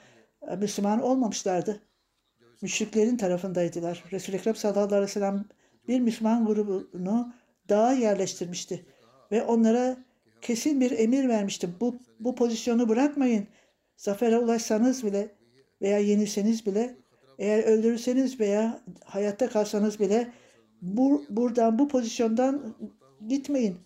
e, 0.51 0.57
Müslüman 0.57 1.03
olmamışlardı. 1.03 1.81
Müşriklerin 2.63 3.17
tarafındaydılar. 3.17 4.05
Resul-i 4.13 4.37
Ekrem 4.37 4.57
sallallahu 4.57 4.85
aleyhi 4.85 5.03
ve 5.03 5.07
sellem 5.09 5.45
bir 5.89 6.01
Müslüman 6.01 6.47
grubunu 6.47 7.35
dağa 7.69 7.93
yerleştirmişti. 7.93 8.87
Ve 9.35 9.43
onlara 9.43 9.97
kesin 10.43 10.81
bir 10.81 10.91
emir 10.91 11.29
vermişti. 11.29 11.69
Bu, 11.81 11.97
bu 12.21 12.35
pozisyonu 12.35 12.89
bırakmayın. 12.89 13.47
Zafere 13.97 14.39
ulaşsanız 14.39 15.05
bile 15.05 15.35
veya 15.83 15.99
yenilseniz 15.99 16.67
bile 16.67 16.97
eğer 17.39 17.65
öldürürseniz 17.65 18.41
veya 18.41 18.81
hayatta 19.05 19.49
kalsanız 19.49 20.01
bile 20.01 20.33
bu, 20.83 21.25
buradan 21.31 21.79
bu 21.79 21.89
pozisyondan 21.89 22.75
gitmeyin. 23.29 23.77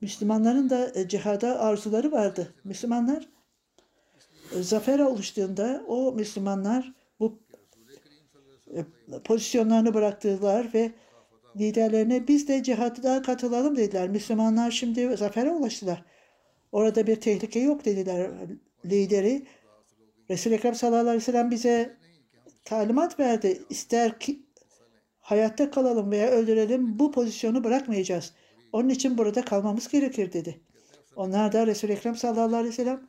Müslümanların 0.00 0.70
da 0.70 0.90
e, 0.94 1.08
cihada 1.08 1.60
arzuları 1.60 2.12
vardı. 2.12 2.54
Müslümanlar 2.64 3.28
e, 4.56 4.62
zafer 4.62 4.98
oluştuğunda 4.98 5.84
o 5.88 6.12
Müslümanlar 6.12 6.92
bu 7.20 7.38
e, 8.76 8.84
pozisyonlarını 9.24 9.94
bıraktılar 9.94 10.74
ve 10.74 10.92
liderlerine 11.58 12.28
biz 12.28 12.48
de 12.48 12.62
cihada 12.62 13.22
katılalım 13.22 13.76
dediler. 13.76 14.08
Müslümanlar 14.08 14.70
şimdi 14.70 15.16
zafere 15.16 15.50
ulaştılar. 15.50 16.04
Orada 16.72 17.06
bir 17.06 17.16
tehlike 17.16 17.60
yok 17.60 17.84
dediler 17.84 18.30
lideri. 18.84 19.46
Resul-i 20.30 20.54
Ekrem 20.54 20.74
sallallahu 20.74 21.00
aleyhi 21.00 21.16
ve 21.16 21.20
sellem 21.20 21.50
bize 21.50 21.96
talimat 22.64 23.20
verdi. 23.20 23.62
İster 23.70 24.18
ki 24.18 24.42
hayatta 25.18 25.70
kalalım 25.70 26.10
veya 26.10 26.30
öldürelim 26.30 26.98
bu 26.98 27.12
pozisyonu 27.12 27.64
bırakmayacağız. 27.64 28.32
Onun 28.72 28.88
için 28.88 29.18
burada 29.18 29.44
kalmamız 29.44 29.88
gerekir 29.88 30.32
dedi. 30.32 30.60
Onlar 31.16 31.52
da 31.52 31.66
Resul-i 31.66 31.92
Ekrem 31.92 32.16
sallallahu 32.16 32.56
aleyhi 32.56 32.72
ve 32.72 32.76
sellem 32.76 33.06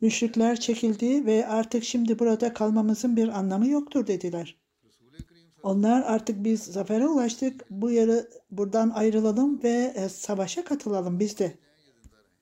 müşrikler 0.00 0.60
çekildi 0.60 1.26
ve 1.26 1.46
artık 1.46 1.84
şimdi 1.84 2.18
burada 2.18 2.52
kalmamızın 2.52 3.16
bir 3.16 3.28
anlamı 3.28 3.68
yoktur 3.68 4.06
dediler. 4.06 4.63
Onlar 5.64 6.02
artık 6.02 6.44
biz 6.44 6.62
zafere 6.62 7.06
ulaştık. 7.06 7.64
Bu 7.70 7.90
yarı 7.90 8.30
buradan 8.50 8.90
ayrılalım 8.90 9.62
ve 9.62 9.92
e, 9.96 10.08
savaşa 10.08 10.64
katılalım 10.64 11.20
biz 11.20 11.38
de. 11.38 11.54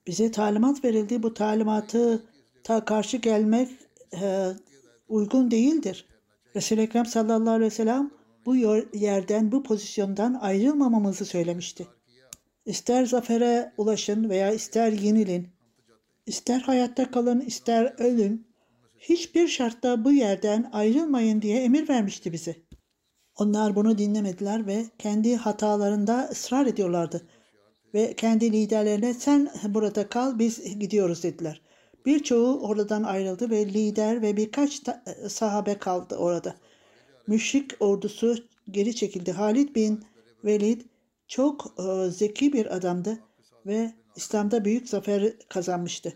Bize 0.06 0.30
talimat 0.30 0.84
verildi. 0.84 1.22
Bu 1.22 1.34
talimatı 1.34 2.22
ta 2.64 2.84
karşı 2.84 3.16
gelmek 3.16 3.70
e, 4.20 4.48
uygun 5.08 5.50
değildir. 5.50 6.08
Resul-i 6.56 6.80
Ekrem 6.80 7.06
sallallahu 7.06 7.54
aleyhi 7.54 7.70
ve 7.72 7.74
sellem 7.74 8.10
bu 8.46 8.56
yerden, 8.94 9.52
bu 9.52 9.62
pozisyondan 9.62 10.34
ayrılmamamızı 10.34 11.24
söylemişti. 11.24 11.86
İster 12.66 13.06
zafere 13.06 13.72
ulaşın 13.76 14.30
veya 14.30 14.52
ister 14.52 14.92
yenilin, 14.92 15.48
ister 16.26 16.60
hayatta 16.60 17.10
kalın, 17.10 17.40
ister 17.40 17.94
ölün, 17.98 18.46
hiçbir 18.98 19.48
şartta 19.48 20.04
bu 20.04 20.12
yerden 20.12 20.70
ayrılmayın 20.72 21.42
diye 21.42 21.62
emir 21.62 21.88
vermişti 21.88 22.32
bize. 22.32 22.56
Onlar 23.36 23.76
bunu 23.76 23.98
dinlemediler 23.98 24.66
ve 24.66 24.84
kendi 24.98 25.36
hatalarında 25.36 26.28
ısrar 26.32 26.66
ediyorlardı. 26.66 27.26
Ve 27.94 28.14
kendi 28.16 28.52
liderlerine 28.52 29.14
sen 29.14 29.50
burada 29.68 30.08
kal 30.08 30.38
biz 30.38 30.78
gidiyoruz 30.78 31.22
dediler. 31.22 31.60
Birçoğu 32.06 32.60
oradan 32.60 33.02
ayrıldı 33.02 33.50
ve 33.50 33.66
lider 33.66 34.22
ve 34.22 34.36
birkaç 34.36 34.82
sahabe 35.28 35.78
kaldı 35.78 36.16
orada. 36.16 36.54
Müşrik 37.26 37.72
ordusu 37.80 38.36
geri 38.70 38.94
çekildi. 38.94 39.32
Halid 39.32 39.74
bin 39.74 40.04
Velid 40.44 40.80
çok 41.28 41.74
e, 41.78 42.10
zeki 42.10 42.52
bir 42.52 42.76
adamdı 42.76 43.18
ve 43.66 43.92
İslam'da 44.16 44.64
büyük 44.64 44.88
zafer 44.88 45.32
kazanmıştı. 45.48 46.12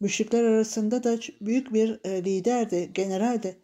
Müşrikler 0.00 0.44
arasında 0.44 1.04
da 1.04 1.18
büyük 1.40 1.72
bir 1.72 2.00
e, 2.04 2.24
liderdi, 2.24 2.90
generaldi. 2.94 3.61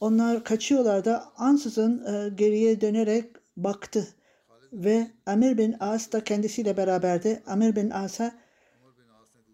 Onlar 0.00 0.44
kaçıyorlardı. 0.44 1.22
Ansızın 1.36 2.04
e, 2.06 2.28
geriye 2.34 2.80
dönerek 2.80 3.24
baktı. 3.56 4.08
Ve 4.72 5.06
Amir 5.26 5.58
bin 5.58 5.76
As 5.80 6.12
da 6.12 6.24
kendisiyle 6.24 6.76
beraberdi. 6.76 7.42
Amir 7.46 7.76
bin 7.76 7.90
As'a 7.90 8.32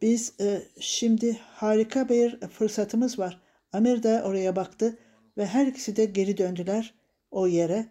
biz 0.02 0.32
e, 0.40 0.62
şimdi 0.80 1.38
harika 1.42 2.08
bir 2.08 2.40
fırsatımız 2.40 3.18
var. 3.18 3.40
Amir 3.72 4.02
de 4.02 4.22
oraya 4.22 4.56
baktı 4.56 4.98
ve 5.38 5.46
her 5.46 5.66
ikisi 5.66 5.96
de 5.96 6.04
geri 6.04 6.38
döndüler 6.38 6.94
o 7.30 7.46
yere. 7.46 7.86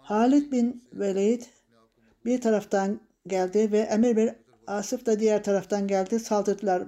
Halid 0.00 0.52
bin 0.52 0.84
Velid 0.92 1.42
bir 2.24 2.40
taraftan 2.40 3.00
geldi 3.26 3.72
ve 3.72 3.90
Amir 3.90 4.16
bin 4.16 4.30
Asif 4.66 5.06
da 5.06 5.20
diğer 5.20 5.44
taraftan 5.44 5.88
geldi 5.88 6.20
saldırdılar. 6.20 6.82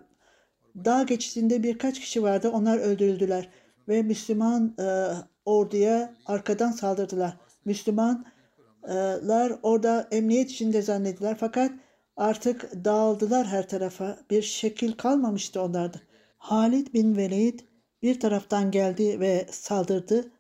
Dağ 0.77 1.03
geçişinde 1.03 1.63
birkaç 1.63 2.01
kişi 2.01 2.23
vardı. 2.23 2.51
Onlar 2.51 2.79
öldürüldüler 2.79 3.49
ve 3.89 4.03
Müslüman 4.03 4.75
e, 4.79 5.11
orduya 5.45 6.15
arkadan 6.27 6.73
saldırdılar. 6.73 7.37
Müslümanlar 7.65 9.59
orada 9.63 10.09
emniyet 10.11 10.51
içinde 10.51 10.83
zannettiler 10.83 11.37
fakat 11.41 11.73
artık 12.17 12.85
dağıldılar 12.85 13.47
her 13.47 13.69
tarafa. 13.69 14.19
Bir 14.31 14.43
şekil 14.43 14.93
kalmamıştı 14.93 15.63
onlarda. 15.63 16.01
Halid 16.39 16.95
bin 16.95 17.17
Velid 17.17 17.61
bir 18.03 18.21
taraftan 18.21 18.71
geldi 18.71 19.21
ve 19.21 19.47
saldırdı. 19.51 20.31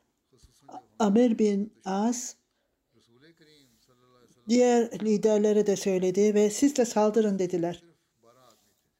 Amir 0.99 1.39
bin 1.39 1.73
As 1.85 2.35
diğer 4.49 4.91
liderlere 4.93 5.67
de 5.67 5.77
söyledi 5.77 6.35
ve 6.35 6.51
siz 6.51 6.77
de 6.77 6.85
saldırın 6.85 7.39
dediler. 7.39 7.83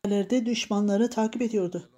Liderler 0.07 0.47
düşmanları 0.47 1.11
takip 1.11 1.43
ediyordu. 1.43 1.94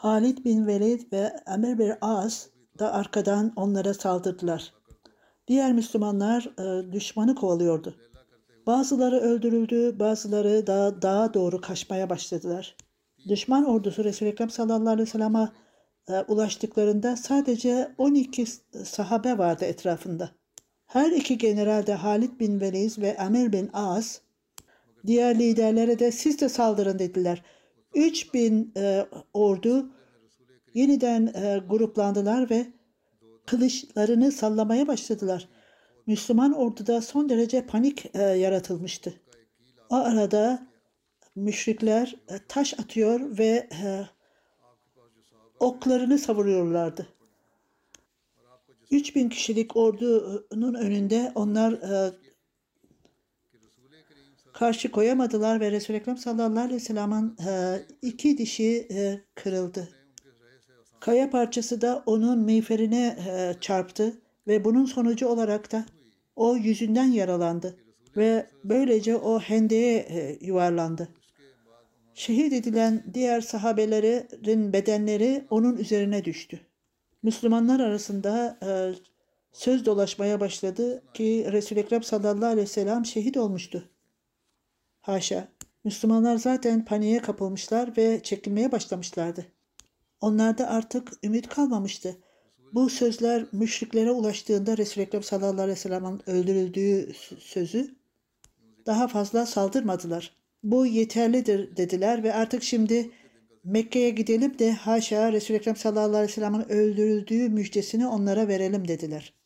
Halid 0.00 0.44
bin 0.44 0.66
Velid 0.66 1.12
ve 1.12 1.32
Amir 1.46 1.78
bin 1.78 1.92
As 2.00 2.46
da 2.78 2.92
arkadan 2.92 3.52
onlara 3.56 3.94
saldırdılar. 3.94 4.72
Diğer 5.48 5.72
Müslümanlar 5.72 6.50
e, 6.58 6.92
düşmanı 6.92 7.34
kovalıyordu. 7.34 7.94
Bazıları 8.66 9.20
öldürüldü, 9.20 9.98
bazıları 9.98 10.66
da 10.66 11.02
dağa 11.02 11.34
doğru 11.34 11.60
kaçmaya 11.60 12.10
başladılar. 12.10 12.76
Düşman 13.28 13.64
ordusu 13.64 14.04
Resul-i 14.04 14.28
Ekrem 14.28 14.50
sallallahu 14.50 14.90
aleyhi 14.90 15.08
ve 15.08 15.10
sellem'e 15.10 15.48
e, 16.08 16.20
ulaştıklarında 16.20 17.16
sadece 17.16 17.94
12 17.98 18.46
sahabe 18.84 19.38
vardı 19.38 19.64
etrafında. 19.64 20.30
Her 20.86 21.10
iki 21.10 21.38
general 21.38 21.86
de 21.86 21.94
Halid 21.94 22.40
bin 22.40 22.60
Velid 22.60 23.02
ve 23.02 23.18
Amir 23.18 23.52
bin 23.52 23.70
As 23.72 24.20
diğer 25.06 25.38
liderlere 25.38 25.98
de 25.98 26.12
siz 26.12 26.40
de 26.40 26.48
saldırın 26.48 26.98
dediler. 26.98 27.42
3000 27.94 28.72
e, 28.76 29.06
ordu 29.32 29.90
yeniden 30.74 31.26
e, 31.26 31.62
gruplandılar 31.68 32.50
ve 32.50 32.66
kılıçlarını 33.46 34.32
sallamaya 34.32 34.86
başladılar. 34.86 35.48
Müslüman 36.06 36.52
orduda 36.52 37.00
son 37.00 37.28
derece 37.28 37.66
panik 37.66 38.14
e, 38.14 38.22
yaratılmıştı. 38.22 39.14
O 39.90 39.94
arada 39.94 40.66
müşrikler 41.36 42.16
e, 42.28 42.34
taş 42.48 42.80
atıyor 42.80 43.38
ve 43.38 43.68
e, 43.82 44.06
oklarını 45.60 46.18
savuruyorlardı. 46.18 47.06
3000 48.90 49.28
kişilik 49.28 49.76
ordunun 49.76 50.74
önünde 50.74 51.32
onlar 51.34 51.72
e, 51.72 52.12
karşı 54.60 54.90
koyamadılar 54.90 55.60
ve 55.60 55.70
Resul-i 55.70 55.96
Ekrem 55.96 56.16
sallallahu 56.16 56.60
aleyhi 56.60 56.74
ve 56.74 56.84
sellem'in 56.84 57.36
e, 57.46 57.82
iki 58.02 58.38
dişi 58.38 58.88
e, 58.90 59.20
kırıldı. 59.34 59.88
Kaya 61.00 61.30
parçası 61.30 61.80
da 61.80 62.02
onun 62.06 62.38
miğferine 62.38 63.16
e, 63.28 63.54
çarptı 63.60 64.20
ve 64.46 64.64
bunun 64.64 64.84
sonucu 64.84 65.28
olarak 65.28 65.72
da 65.72 65.84
o 66.36 66.56
yüzünden 66.56 67.04
yaralandı 67.04 67.76
ve 68.16 68.46
böylece 68.64 69.16
o 69.16 69.40
hendeye 69.40 69.98
e, 69.98 70.38
yuvarlandı. 70.40 71.08
Şehit 72.14 72.52
edilen 72.52 73.04
diğer 73.14 73.40
sahabelerin 73.40 74.72
bedenleri 74.72 75.44
onun 75.50 75.76
üzerine 75.76 76.24
düştü. 76.24 76.60
Müslümanlar 77.22 77.80
arasında 77.80 78.58
e, 78.62 78.68
söz 79.52 79.86
dolaşmaya 79.86 80.40
başladı 80.40 81.02
ki 81.14 81.48
Resul-i 81.52 81.80
Ekrem 81.80 82.02
sallallahu 82.02 82.46
aleyhi 82.46 82.62
ve 82.62 82.70
sellem 82.70 83.06
şehit 83.06 83.36
olmuştu. 83.36 83.90
Haşa. 85.10 85.48
Müslümanlar 85.84 86.36
zaten 86.36 86.84
paniğe 86.84 87.18
kapılmışlar 87.18 87.96
ve 87.96 88.20
çekilmeye 88.22 88.72
başlamışlardı. 88.72 89.46
Onlarda 90.20 90.70
artık 90.70 91.12
ümit 91.24 91.48
kalmamıştı. 91.48 92.16
Bu 92.72 92.90
sözler 92.90 93.46
müşriklere 93.52 94.10
ulaştığında 94.10 94.76
Resul-i 94.76 95.04
Ekrem 95.04 95.22
sallallahu 95.22 95.62
aleyhi 95.62 95.70
ve 95.70 95.80
sellem'in 95.80 96.30
öldürüldüğü 96.30 97.12
sözü 97.38 97.96
daha 98.86 99.08
fazla 99.08 99.46
saldırmadılar. 99.46 100.36
Bu 100.62 100.86
yeterlidir 100.86 101.76
dediler 101.76 102.22
ve 102.22 102.34
artık 102.34 102.62
şimdi 102.62 103.10
Mekke'ye 103.64 104.10
gidelim 104.10 104.58
de 104.58 104.72
haşa 104.72 105.32
Resul-i 105.32 105.56
Ekrem 105.56 105.76
sallallahu 105.76 106.16
aleyhi 106.16 106.30
ve 106.30 106.34
sellem'in 106.34 106.68
öldürüldüğü 106.68 107.48
müjdesini 107.48 108.06
onlara 108.06 108.48
verelim 108.48 108.88
dediler. 108.88 109.39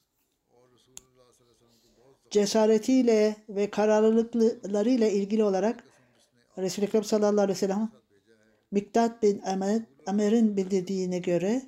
Cesaretiyle 2.34 3.36
ve 3.48 3.70
kararlılıklarıyla 3.70 5.08
ilgili 5.08 5.44
olarak 5.44 5.84
Resul-i 6.58 6.84
Ekrem 6.84 7.04
sallallahu 7.04 7.40
aleyhi 7.40 7.56
ve 7.56 7.60
sellem 7.60 7.90
Miktat 8.70 9.22
bin 9.22 9.40
Amer, 9.40 9.82
Amer'in 10.06 10.56
bildirdiğine 10.56 11.18
göre 11.18 11.62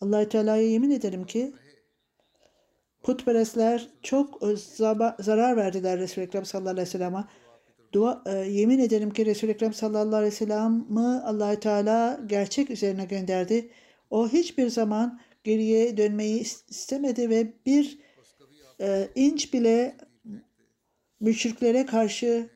allah 0.00 0.28
Teala'ya 0.28 0.62
yemin 0.62 0.90
ederim 0.90 1.26
ki 1.26 1.54
putperestler 3.02 3.88
çok 4.02 4.42
zarar 5.18 5.56
verdiler 5.56 5.98
Resul-i 5.98 6.24
Ekrem 6.24 6.44
sallallahu 6.44 6.72
aleyhi 6.72 6.86
ve 6.86 6.90
sellem'e. 6.90 7.24
Dua, 7.92 8.22
e, 8.26 8.30
yemin 8.30 8.78
ederim 8.78 9.10
ki 9.10 9.26
Resul-i 9.26 9.50
Ekrem 9.50 9.74
sallallahu 9.74 10.16
aleyhi 10.16 10.32
ve 10.32 10.36
sellem'i 10.36 11.00
allah 11.00 11.60
Teala 11.60 12.20
gerçek 12.26 12.70
üzerine 12.70 13.04
gönderdi. 13.04 13.70
O 14.10 14.28
hiçbir 14.28 14.68
zaman 14.68 15.20
geriye 15.48 15.96
dönmeyi 15.96 16.40
istemedi 16.68 17.30
ve 17.30 17.52
bir 17.66 17.98
e, 18.80 19.08
inç 19.14 19.52
bile 19.54 19.96
müşriklere 21.20 21.86
karşı 21.86 22.50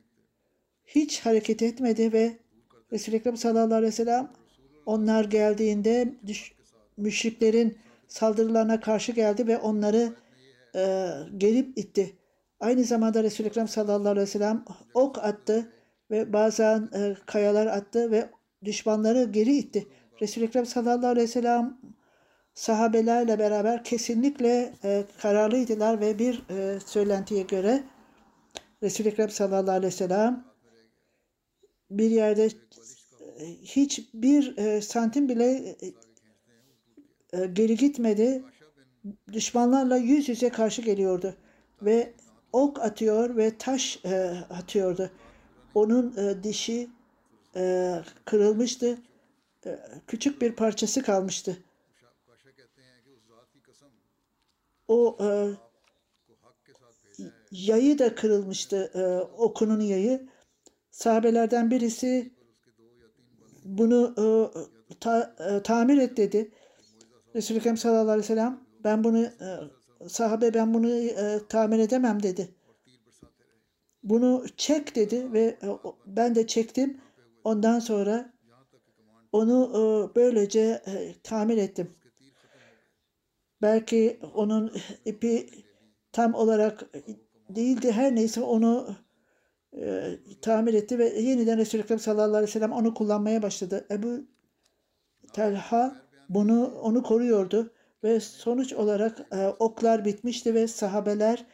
hiç 0.87 1.21
hareket 1.21 1.63
etmedi 1.63 2.13
ve 2.13 2.33
Resul-i 2.93 3.17
Ekrem 3.17 3.37
sallallahu 3.37 3.75
aleyhi 3.75 3.93
ve 3.93 3.97
sellem 3.97 4.33
onlar 4.87 5.25
geldiğinde 5.25 6.15
düş, 6.27 6.53
müşriklerin 6.97 7.79
saldırılarına 8.09 8.81
karşı 8.81 9.13
geldi 9.13 9.47
ve 9.47 9.59
onları 9.59 10.15
e, 10.75 11.09
gelip 11.37 11.79
itti. 11.79 12.17
Aynı 12.61 12.85
zamanda 12.85 13.23
Resul-i 13.23 13.47
Ekrem 13.47 13.69
sallallahu 13.69 14.09
aleyhi 14.09 14.27
ve 14.27 14.31
sellem 14.31 14.65
ok 14.95 15.19
attı 15.19 15.73
ve 16.11 16.33
bazen 16.33 16.89
e, 16.95 17.17
kayalar 17.27 17.67
attı 17.67 18.11
ve 18.11 18.31
düşmanları 18.65 19.25
geri 19.25 19.57
itti. 19.57 19.87
Resul-i 20.23 20.45
Ekrem 20.45 20.67
sallallahu 20.67 21.07
aleyhi 21.07 21.29
ve 21.29 21.33
sellem 21.33 21.79
sahabelerle 22.55 23.39
beraber 23.39 23.85
kesinlikle 23.85 24.75
e, 24.85 25.05
kararlıydılar 25.23 26.01
ve 26.01 26.19
bir 26.19 26.43
e, 26.51 26.81
söylentiye 26.87 27.43
göre 27.43 27.85
Resul-i 28.83 29.09
Ekrem 29.09 29.31
sallallahu 29.31 29.71
aleyhi 29.71 29.93
ve 29.93 29.97
sellem 29.97 30.45
bir 31.91 32.11
yerde 32.11 32.45
e, 32.45 33.47
hiçbir 33.63 34.57
e, 34.57 34.83
santim 34.83 35.29
bile 35.29 35.53
e, 35.53 35.93
e, 37.33 37.47
geri 37.47 37.77
gitmedi. 37.77 38.43
Düşmanlarla 39.33 39.97
yüz 39.97 40.29
yüze 40.29 40.49
karşı 40.49 40.83
geliyordu 40.83 41.37
ve 41.83 42.13
ok 42.53 42.81
atıyor 42.81 43.37
ve 43.37 43.59
taş 43.59 44.01
e, 44.05 44.35
atıyordu. 44.51 45.11
Onun 45.75 46.17
e, 46.17 46.43
dişi 46.43 46.91
e, 47.57 47.95
kırılmıştı. 48.25 48.99
E, 49.67 49.79
küçük 50.07 50.43
bir 50.43 50.53
parçası 50.53 51.03
kalmıştı. 51.03 51.57
O 54.93 55.17
e, 55.21 55.29
yayı 57.51 57.99
da 57.99 58.15
kırılmıştı. 58.15 58.91
E, 58.95 59.03
okunun 59.37 59.81
yayı. 59.81 60.29
Sahabelerden 60.91 61.71
birisi 61.71 62.33
bunu 63.65 64.15
e, 64.19 64.25
ta, 65.01 65.37
e, 65.39 65.63
tamir 65.63 65.99
et 65.99 66.17
dedi. 66.17 66.51
Resul-i 67.35 67.59
Ekrem 67.59 67.77
sallallahu 67.77 68.11
aleyhi 68.11 68.19
ve 68.19 68.27
sellem 68.27 68.61
ben 68.85 69.05
bunu 69.05 69.23
e, 69.23 69.49
sahabe 70.09 70.55
ben 70.55 70.75
bunu 70.75 70.91
e, 70.91 71.41
tamir 71.49 71.79
edemem 71.79 72.23
dedi. 72.23 72.55
Bunu 74.03 74.45
çek 74.57 74.97
dedi 74.97 75.33
ve 75.33 75.43
e, 75.43 75.69
ben 76.07 76.35
de 76.35 76.47
çektim. 76.47 77.01
Ondan 77.45 77.79
sonra 77.79 78.33
onu 79.33 79.71
e, 79.71 80.15
böylece 80.17 80.83
e, 80.87 81.15
tamir 81.23 81.57
ettim. 81.57 82.02
Belki 83.63 84.21
onun 84.35 84.73
ipi 85.05 85.49
tam 86.13 86.35
olarak 86.35 86.85
değildi 87.49 87.93
her 87.93 88.15
neyse 88.15 88.41
onu 88.41 88.97
e, 89.77 90.19
tamir 90.43 90.75
etti 90.75 90.99
ve 90.99 91.09
yeniden 91.09 91.59
Resul-i 91.59 91.83
Ekrem 91.83 91.99
sallallahu 91.99 92.37
aleyhi 92.37 92.49
ve 92.49 92.53
sellem 92.53 92.73
onu 92.73 92.95
kullanmaya 92.95 93.43
başladı. 93.43 93.87
Ebu 93.91 94.27
Talha 95.33 95.97
bunu 96.29 96.81
onu 96.83 97.03
koruyordu 97.03 97.73
ve 98.05 98.21
sonuç 98.21 98.73
olarak 98.73 99.27
e, 99.33 99.47
oklar 99.47 100.05
bitmişti 100.05 100.55
ve 100.55 100.67
sahabeler 100.67 101.45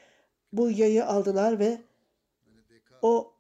bu 0.52 0.70
yayı 0.70 1.06
aldılar 1.06 1.58
ve 1.58 1.78
o 3.02 3.32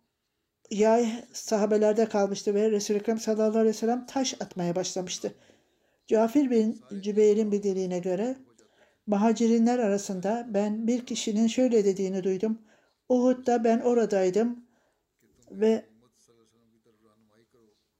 yay 0.70 1.24
sahabelerde 1.32 2.08
kalmıştı 2.08 2.54
ve 2.54 2.70
Resul-i 2.70 2.98
Ekrem 2.98 3.18
sallallahu 3.18 3.58
aleyhi 3.58 3.66
ve 3.66 3.72
sellem 3.72 4.06
taş 4.06 4.34
atmaya 4.34 4.76
başlamıştı. 4.76 5.34
Cafir 6.06 6.50
bin 6.50 6.82
Cübeyr'in 7.00 7.52
bildirdiğine 7.52 7.98
göre 7.98 8.36
Muhacirinler 9.08 9.78
arasında 9.78 10.46
ben 10.54 10.86
bir 10.86 11.06
kişinin 11.06 11.46
şöyle 11.46 11.84
dediğini 11.84 12.24
duydum. 12.24 12.58
Uhud'da 13.08 13.64
ben 13.64 13.80
oradaydım 13.80 14.64
ve 15.50 15.84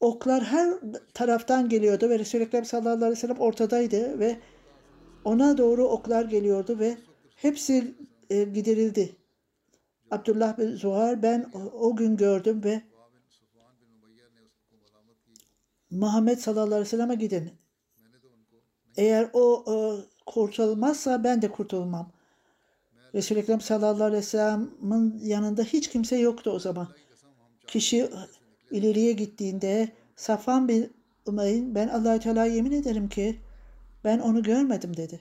oklar 0.01 0.45
her 0.45 0.75
taraftan 1.15 1.69
geliyordu 1.69 2.09
ve 2.09 2.19
Resul-i 2.19 2.43
Ekrem 2.43 2.65
sallallahu 2.65 2.95
aleyhi 2.95 3.11
ve 3.13 3.17
sellem 3.17 3.39
ortadaydı 3.39 4.19
ve 4.19 4.37
ona 5.25 5.59
doğru 5.59 5.85
oklar 5.85 6.25
geliyordu 6.25 6.79
ve 6.79 6.97
hepsi 7.37 7.95
e, 8.31 8.45
giderildi. 8.45 9.17
Abdullah 10.11 10.59
bin 10.59 10.77
Zuhar 10.77 11.23
ben 11.23 11.51
o, 11.55 11.59
o 11.59 11.97
gün 11.97 12.17
gördüm 12.17 12.65
ve 12.65 12.83
Muhammed 15.91 16.39
sallallahu 16.39 16.67
aleyhi 16.67 16.81
ve 16.81 16.85
sellem'e 16.85 17.15
gidin. 17.15 17.51
Eğer 18.97 19.31
o 19.33 19.65
e, 19.69 19.75
kurtulmazsa 20.29 21.25
ben 21.25 21.43
de 21.43 21.51
kurtulmam. 21.51 22.13
Resul-i 23.15 23.39
Ekrem 23.39 23.61
sallallahu 23.61 24.05
aleyhi 24.05 24.23
ve 24.23 24.27
sellem'in 24.27 25.19
yanında 25.23 25.63
hiç 25.63 25.89
kimse 25.89 26.17
yoktu 26.17 26.51
o 26.51 26.59
zaman. 26.59 26.89
Kişi 27.67 28.11
ileriye 28.71 29.13
gittiğinde 29.13 29.89
Safan 30.17 30.69
bin 30.69 30.93
Umayr 31.27 31.75
ben 31.75 31.89
allah 31.89 32.21
Teala 32.21 32.45
yemin 32.45 32.73
ederim 32.73 33.09
ki 33.09 33.41
ben 34.05 34.19
onu 34.19 34.43
görmedim 34.43 34.97
dedi. 34.97 35.21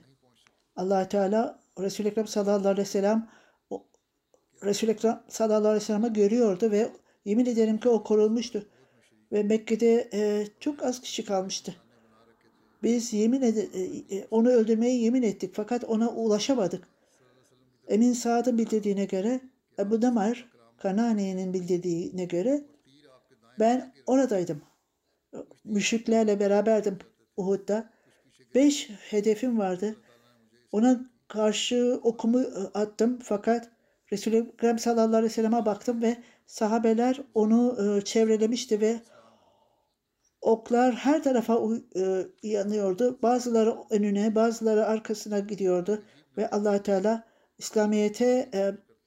allah 0.76 1.10
Teala 1.10 1.60
Resul-i 1.80 2.08
Ekrem 2.08 2.28
sallallahu 2.28 2.68
aleyhi 2.68 2.88
ve 2.88 2.92
sellem 2.92 3.30
Resul-i 4.64 4.92
Ekrem 4.92 5.24
sallallahu 5.30 5.68
aleyhi 5.68 5.76
ve 5.76 5.86
sellem'i 5.86 6.14
görüyordu 6.14 6.72
ve 6.72 6.92
yemin 7.26 7.46
ederim 7.46 7.80
ki 7.80 7.90
o 7.90 8.04
korunmuştu. 8.04 8.66
Ve 9.32 9.44
Mekke'de 9.44 10.10
e, 10.14 10.48
çok 10.60 10.84
az 10.84 11.02
kişi 11.02 11.26
kalmıştı. 11.26 11.76
Biz 12.84 13.14
yemin 13.14 13.42
ed- 13.42 14.16
e, 14.18 14.28
onu 14.32 14.50
öldürmeye 14.50 14.98
yemin 14.98 15.24
ettik 15.24 15.52
fakat 15.54 15.84
ona 15.84 16.10
ulaşamadık. 16.10 16.88
Emin 17.88 18.14
Saad'ın 18.14 18.58
bildirdiğine 18.58 19.06
göre 19.06 19.42
Ebu 19.80 20.02
Damar 20.02 20.50
Kanani'nin 20.78 21.54
bildirdiğine 21.54 22.26
göre 22.26 22.64
ben 23.60 23.94
oradaydım. 24.06 24.62
Müşriklerle 25.64 26.40
beraberdim 26.40 26.98
Uhud'da. 27.38 27.90
Beş 28.56 28.90
hedefim 28.90 29.58
vardı. 29.58 29.96
Ona 30.72 31.06
karşı 31.28 32.00
okumu 32.04 32.40
attım 32.74 33.20
fakat 33.24 33.70
Resul-i 34.12 34.38
Ekrem 34.38 34.80
sallallahu 34.80 35.08
aleyhi 35.08 35.24
ve 35.24 35.30
sellem'e 35.30 35.66
baktım 35.66 36.02
ve 36.02 36.18
sahabeler 36.46 37.22
onu 37.34 37.78
çevrelemişti 38.06 38.82
ve 38.82 39.00
oklar 40.48 40.96
her 40.96 41.24
tarafa 41.24 41.60
yanıyordu. 42.44 43.20
Bazıları 43.22 43.76
önüne, 43.90 44.36
bazıları 44.36 44.86
arkasına 44.86 45.40
gidiyordu 45.40 46.04
ve 46.38 46.50
allah 46.50 46.84
Teala 46.84 47.24
İslamiyet'e 47.58 48.50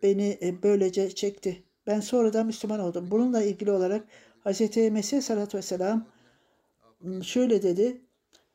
beni 0.02 0.58
böylece 0.62 1.14
çekti. 1.14 1.62
Ben 1.86 2.00
sonradan 2.00 2.46
Müslüman 2.46 2.80
oldum. 2.80 3.08
Bununla 3.10 3.42
ilgili 3.42 3.70
olarak 3.70 4.04
Hz. 4.44 4.76
Mesih 4.76 5.22
sallallahu 5.22 5.56
vesselam 5.56 6.06
şöyle 7.22 7.62
dedi. 7.62 8.00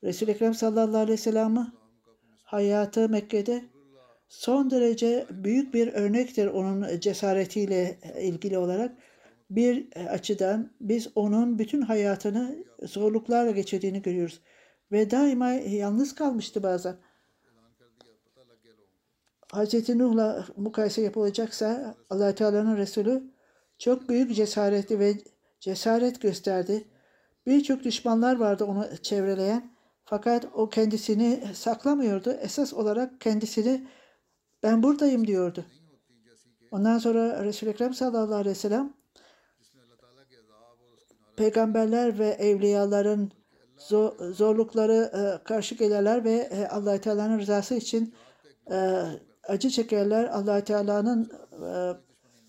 Resul-i 0.04 0.32
Ekrem 0.32 0.54
sallallahu 0.54 0.98
aleyhi 0.98 1.12
ve 1.12 1.18
sellem'in 1.18 1.68
hayatı 2.44 3.10
Mekke'de 3.10 3.62
son 4.30 4.70
derece 4.72 5.26
büyük 5.30 5.74
bir 5.74 5.94
örnektir 5.94 6.48
onun 6.48 7.00
cesaretiyle 7.00 8.00
ilgili 8.22 8.58
olarak. 8.58 8.98
Bir 9.50 9.88
açıdan 10.10 10.72
biz 10.82 11.08
onun 11.16 11.60
bütün 11.60 11.82
hayatını 11.82 12.66
zorluklarla 12.84 13.52
geçirdiğini 13.52 14.02
görüyoruz. 14.02 14.42
Ve 14.92 15.12
daima 15.12 15.52
yalnız 15.52 16.16
kalmıştı 16.16 16.64
bazen. 16.64 16.98
Hz. 19.54 19.90
Nuh'la 19.90 20.46
mukayese 20.58 21.02
yapılacaksa 21.02 21.96
allah 22.10 22.36
Teala'nın 22.36 22.78
Resulü 22.78 23.24
çok 23.78 24.10
büyük 24.10 24.36
cesareti 24.36 25.00
ve 25.00 25.14
cesaret 25.60 26.22
gösterdi. 26.22 26.88
Birçok 27.46 27.84
düşmanlar 27.84 28.36
vardı 28.36 28.66
onu 28.66 28.98
çevreleyen. 29.02 29.76
Fakat 30.06 30.48
o 30.54 30.70
kendisini 30.70 31.44
saklamıyordu. 31.54 32.32
Esas 32.32 32.74
olarak 32.74 33.22
kendisini 33.22 33.88
ben 34.64 34.84
buradayım 34.84 35.28
diyordu. 35.28 35.66
Ondan 36.72 36.98
sonra 36.98 37.44
Resul-i 37.44 37.70
Ekrem 37.70 37.94
sallallahu 37.94 38.36
aleyhi 38.36 38.50
ve 38.50 38.60
sellem 38.60 38.94
peygamberler 41.38 42.20
ve 42.20 42.28
evliyaların 42.28 43.32
zorlukları 44.32 45.12
karşı 45.46 45.76
gelirler 45.76 46.24
ve 46.24 46.68
allah 46.70 47.02
Teala'nın 47.02 47.40
rızası 47.40 47.76
için 47.76 48.14
acı 49.48 49.70
çekerler. 49.70 50.24
allah 50.24 50.64
Teala'nın 50.64 51.32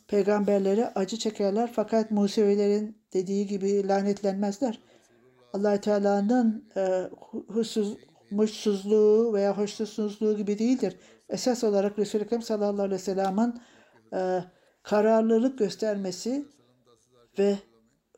peygamberleri 0.09 0.87
acı 0.87 1.17
çekerler 1.17 1.73
fakat 1.73 2.11
Musevilerin 2.11 2.99
dediği 3.13 3.47
gibi 3.47 3.89
lanetlenmezler. 3.89 4.81
allah 5.53 5.81
Teala'nın 5.81 6.69
huysuz, 7.49 7.97
mutsuzluğu 8.31 9.35
veya 9.35 9.59
hoşnutsuzluğu 9.59 10.37
gibi 10.37 10.59
değildir. 10.59 10.97
Esas 11.29 11.65
olarak 11.65 11.99
Resul-i 11.99 12.23
Ekrem 12.23 12.43
sallallahu 12.43 12.83
aleyhi 12.83 12.91
ve 12.91 12.99
sellem'in 12.99 13.55
kararlılık 14.83 15.59
göstermesi 15.59 16.47
ve 17.39 17.57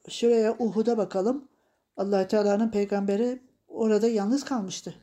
şuraya 0.09 0.57
Uhud'a 0.59 0.99
bakalım. 0.99 1.49
allah 1.97 2.29
Teala'nın 2.29 2.71
peygamberi 2.71 3.43
orada 3.69 4.09
yalnız 4.09 4.45
kalmıştı. 4.45 4.95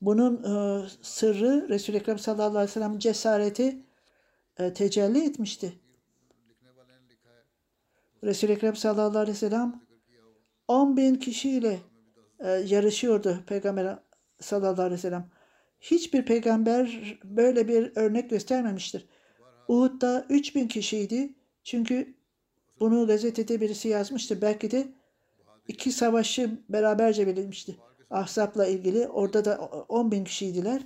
Bunun 0.00 0.42
e, 0.42 0.86
sırrı 1.02 1.68
Resul-i 1.68 1.96
Ekrem 1.96 2.18
sallallahu 2.18 2.48
aleyhi 2.48 2.68
ve 2.68 2.72
sellem 2.72 2.98
cesareti 2.98 3.82
e, 4.58 4.72
tecelli 4.72 5.24
etmişti. 5.24 5.72
Resul-i 8.24 8.52
Ekrem 8.52 8.76
sallallahu 8.76 9.18
aleyhi 9.18 9.36
ve 9.36 9.40
sellem 9.40 9.80
10 10.68 10.96
bin 10.96 11.14
kişiyle 11.14 11.78
e, 12.40 12.50
yarışıyordu 12.50 13.38
Peygamber 13.46 13.98
sallallahu 14.40 14.82
aleyhi 14.82 14.92
ve 14.92 14.98
sellem. 14.98 15.30
Hiçbir 15.80 16.24
peygamber 16.24 17.18
böyle 17.24 17.68
bir 17.68 17.92
örnek 17.96 18.30
göstermemiştir. 18.30 19.06
Uhud'da 19.68 20.26
3 20.28 20.54
bin 20.54 20.68
kişiydi. 20.68 21.34
Çünkü 21.62 22.15
bunu 22.80 23.06
gazetede 23.06 23.60
birisi 23.60 23.88
yazmıştı. 23.88 24.42
Belki 24.42 24.70
de 24.70 24.88
iki 25.68 25.92
savaşı 25.92 26.60
beraberce 26.68 27.26
verilmişti. 27.26 27.76
Ahzap'la 28.10 28.66
ilgili 28.66 29.08
orada 29.08 29.44
da 29.44 29.58
10 29.88 30.10
bin 30.10 30.24
kişiydiler. 30.24 30.82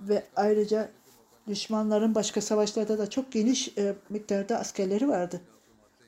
Ve 0.00 0.22
ayrıca 0.36 0.90
düşmanların 1.48 2.14
başka 2.14 2.40
savaşlarda 2.40 2.98
da 2.98 3.10
çok 3.10 3.32
geniş 3.32 3.78
e, 3.78 3.94
miktarda 4.08 4.58
askerleri 4.58 5.08
vardı. 5.08 5.40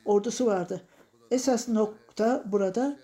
Ordusu 0.05 0.47
vardı. 0.47 0.83
Esas 1.31 1.69
nokta 1.69 2.45
burada 2.47 2.99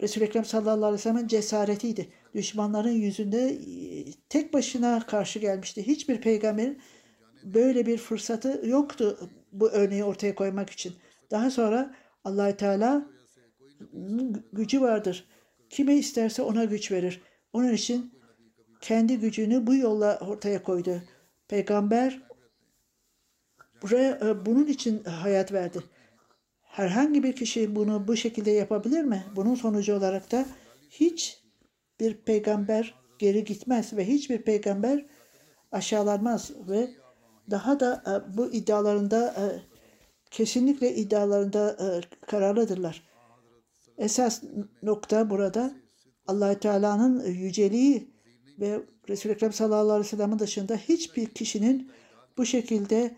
Resul-i 0.00 0.24
Ekrem 0.24 0.44
sallallahu 0.44 0.86
aleyhi 0.86 0.92
ve 0.92 0.98
sellem'in 0.98 1.28
cesaretiydi. 1.28 2.08
Düşmanların 2.34 2.90
yüzünde 2.90 3.58
tek 4.28 4.54
başına 4.54 5.06
karşı 5.06 5.38
gelmişti. 5.38 5.86
Hiçbir 5.86 6.20
peygamberin 6.20 6.82
böyle 7.44 7.86
bir 7.86 7.98
fırsatı 7.98 8.62
yoktu 8.64 9.30
bu 9.54 9.70
örneği 9.70 10.04
ortaya 10.04 10.34
koymak 10.34 10.70
için. 10.70 10.94
Daha 11.30 11.50
sonra 11.50 11.94
allah 12.24 12.56
Teala 12.56 13.06
gücü 14.52 14.80
vardır. 14.80 15.28
Kime 15.70 15.94
isterse 15.94 16.42
ona 16.42 16.64
güç 16.64 16.92
verir. 16.92 17.22
Onun 17.52 17.72
için 17.72 18.14
kendi 18.80 19.18
gücünü 19.18 19.66
bu 19.66 19.74
yolla 19.74 20.18
ortaya 20.18 20.62
koydu. 20.62 21.02
Peygamber 21.48 22.22
buraya 23.82 24.46
bunun 24.46 24.66
için 24.66 25.04
hayat 25.04 25.52
verdi. 25.52 25.78
Herhangi 26.62 27.22
bir 27.22 27.36
kişi 27.36 27.76
bunu 27.76 28.08
bu 28.08 28.16
şekilde 28.16 28.50
yapabilir 28.50 29.04
mi? 29.04 29.24
Bunun 29.36 29.54
sonucu 29.54 29.94
olarak 29.94 30.32
da 30.32 30.46
hiç 30.90 31.42
bir 32.00 32.14
peygamber 32.14 32.94
geri 33.18 33.44
gitmez 33.44 33.96
ve 33.96 34.08
hiçbir 34.08 34.42
peygamber 34.42 35.06
aşağılanmaz 35.72 36.52
ve 36.68 36.90
daha 37.50 37.80
da 37.80 38.24
bu 38.36 38.52
iddialarında 38.52 39.34
kesinlikle 40.30 40.94
iddialarında 40.94 41.76
kararlıdırlar. 42.26 43.02
Esas 43.98 44.42
nokta 44.82 45.30
burada 45.30 45.72
allah 46.26 46.58
Teala'nın 46.58 47.24
yüceliği 47.24 48.14
ve 48.60 48.80
Resul-i 49.08 49.32
Ekrem 49.32 49.52
sallallahu 49.52 49.92
aleyhi 49.92 50.06
ve 50.12 50.16
sellem'in 50.16 50.38
dışında 50.38 50.76
hiçbir 50.76 51.26
kişinin 51.26 51.90
bu 52.36 52.46
şekilde 52.46 53.16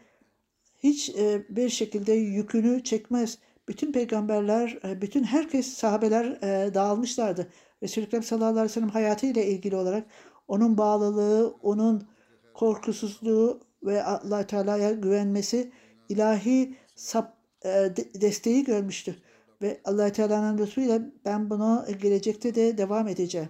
hiç 0.82 1.08
e, 1.08 1.46
bir 1.48 1.68
şekilde 1.68 2.12
yükünü 2.12 2.84
çekmez. 2.84 3.38
Bütün 3.68 3.92
peygamberler, 3.92 4.78
e, 4.84 5.02
bütün 5.02 5.24
herkes 5.24 5.66
sahabeler 5.66 6.24
e, 6.24 6.74
dağılmışlardı. 6.74 7.48
Resul-i 7.82 8.04
Ekrem 8.04 8.22
sallallahu 8.22 8.50
aleyhi 8.50 8.64
ve 8.64 8.68
sellem 8.68 8.88
hayatıyla 8.88 9.42
ilgili 9.42 9.76
olarak 9.76 10.06
onun 10.48 10.78
bağlılığı, 10.78 11.56
onun 11.62 12.08
korkusuzluğu 12.54 13.60
ve 13.82 14.02
allah 14.02 14.46
Teala'ya 14.46 14.92
güvenmesi 14.92 15.72
ilahi 16.08 16.76
sap, 16.94 17.36
e, 17.62 17.68
de- 17.68 18.20
desteği 18.20 18.64
görmüştü. 18.64 19.16
Ve 19.62 19.80
allah 19.84 20.12
Teala'nın 20.12 20.58
lütfuyla 20.58 21.00
ben 21.24 21.50
bunu 21.50 21.86
gelecekte 22.02 22.54
de 22.54 22.78
devam 22.78 23.08
edeceğim. 23.08 23.48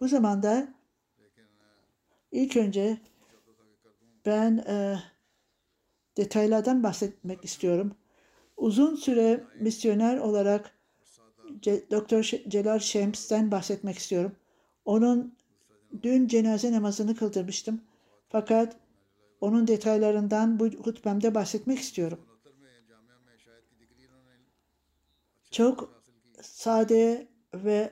Bu 0.00 0.08
zamanda 0.08 0.74
ilk 2.32 2.56
önce 2.56 2.98
ben 4.26 4.64
e, 4.68 4.96
detaylardan 6.16 6.82
bahsetmek 6.82 7.44
istiyorum. 7.44 7.94
Uzun 8.56 8.96
süre 8.96 9.44
misyoner 9.60 10.18
olarak 10.18 10.76
Doktor 11.90 12.22
Celal 12.22 12.78
Şems'ten 12.78 13.50
bahsetmek 13.50 13.98
istiyorum. 13.98 14.32
Onun 14.84 15.36
dün 16.02 16.28
cenaze 16.28 16.72
namazını 16.72 17.16
kıldırmıştım. 17.16 17.80
Fakat 18.28 18.76
onun 19.40 19.66
detaylarından 19.66 20.60
bu 20.60 20.66
hutbemde 20.66 21.34
bahsetmek 21.34 21.78
istiyorum. 21.78 22.20
Çok 25.50 26.02
sade 26.42 27.28
ve 27.54 27.90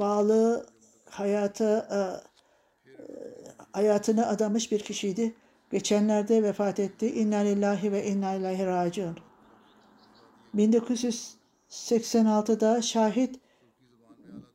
bağlı 0.00 0.66
hayata 1.10 1.88
e, 1.90 1.96
e, 2.90 2.92
hayatını 3.72 4.26
adamış 4.26 4.72
bir 4.72 4.80
kişiydi. 4.80 5.34
Geçenlerde 5.70 6.42
vefat 6.42 6.80
etti. 6.80 7.10
İnna 7.10 7.36
lillahi 7.36 7.92
ve 7.92 8.06
inna 8.06 8.34
ileyhi 8.34 8.66
raciun. 8.66 9.18
1986'da 10.54 12.82
şahit 12.82 13.40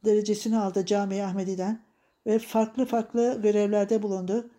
derecesini 0.06 0.58
aldı 0.58 0.86
Cami 0.86 1.24
Ahmedi'den 1.24 1.82
ve 2.26 2.40
farklı 2.40 2.86
farklı 2.86 3.42
görevlerde 3.42 4.04
bulundu. 4.04 4.50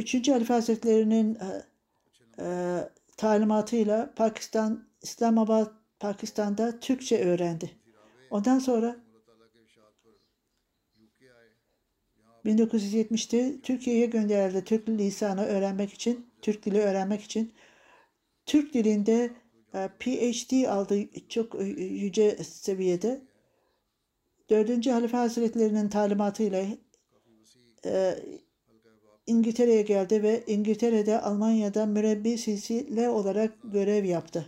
Üçüncü 0.00 0.32
Halife 0.32 0.54
Hazretleri'nin 0.54 1.34
e, 1.34 1.62
e, 2.38 2.78
talimatıyla 3.16 4.14
Pakistan, 4.16 4.84
İslamabad, 5.02 5.72
Pakistan'da 5.98 6.80
Türkçe 6.80 7.24
öğrendi. 7.24 7.70
Ondan 8.30 8.58
sonra 8.58 8.96
1970'te 12.44 13.60
Türkiye'ye 13.60 14.06
gönderildi 14.06 14.64
Türk 14.64 14.88
lisanı 14.88 15.44
öğrenmek 15.44 15.92
için, 15.92 16.26
Türk 16.42 16.64
dili 16.66 16.80
öğrenmek 16.80 17.22
için. 17.22 17.52
Türk 18.46 18.74
dilinde 18.74 19.30
e, 19.74 19.88
PhD 19.98 20.64
aldı 20.64 21.28
çok 21.28 21.54
e, 21.54 21.64
yüce 21.82 22.36
seviyede. 22.44 23.22
Dördüncü 24.50 24.90
Halife 24.90 25.16
Hazretleri'nin 25.16 25.88
talimatıyla 25.88 26.66
e, 27.84 28.18
İngiltere'ye 29.30 29.82
geldi 29.82 30.22
ve 30.22 30.44
İngiltere'de 30.46 31.20
Almanya'da 31.20 31.86
mürebbi 31.86 32.38
silsile 32.38 33.08
olarak 33.08 33.52
görev 33.64 34.04
yaptı. 34.04 34.46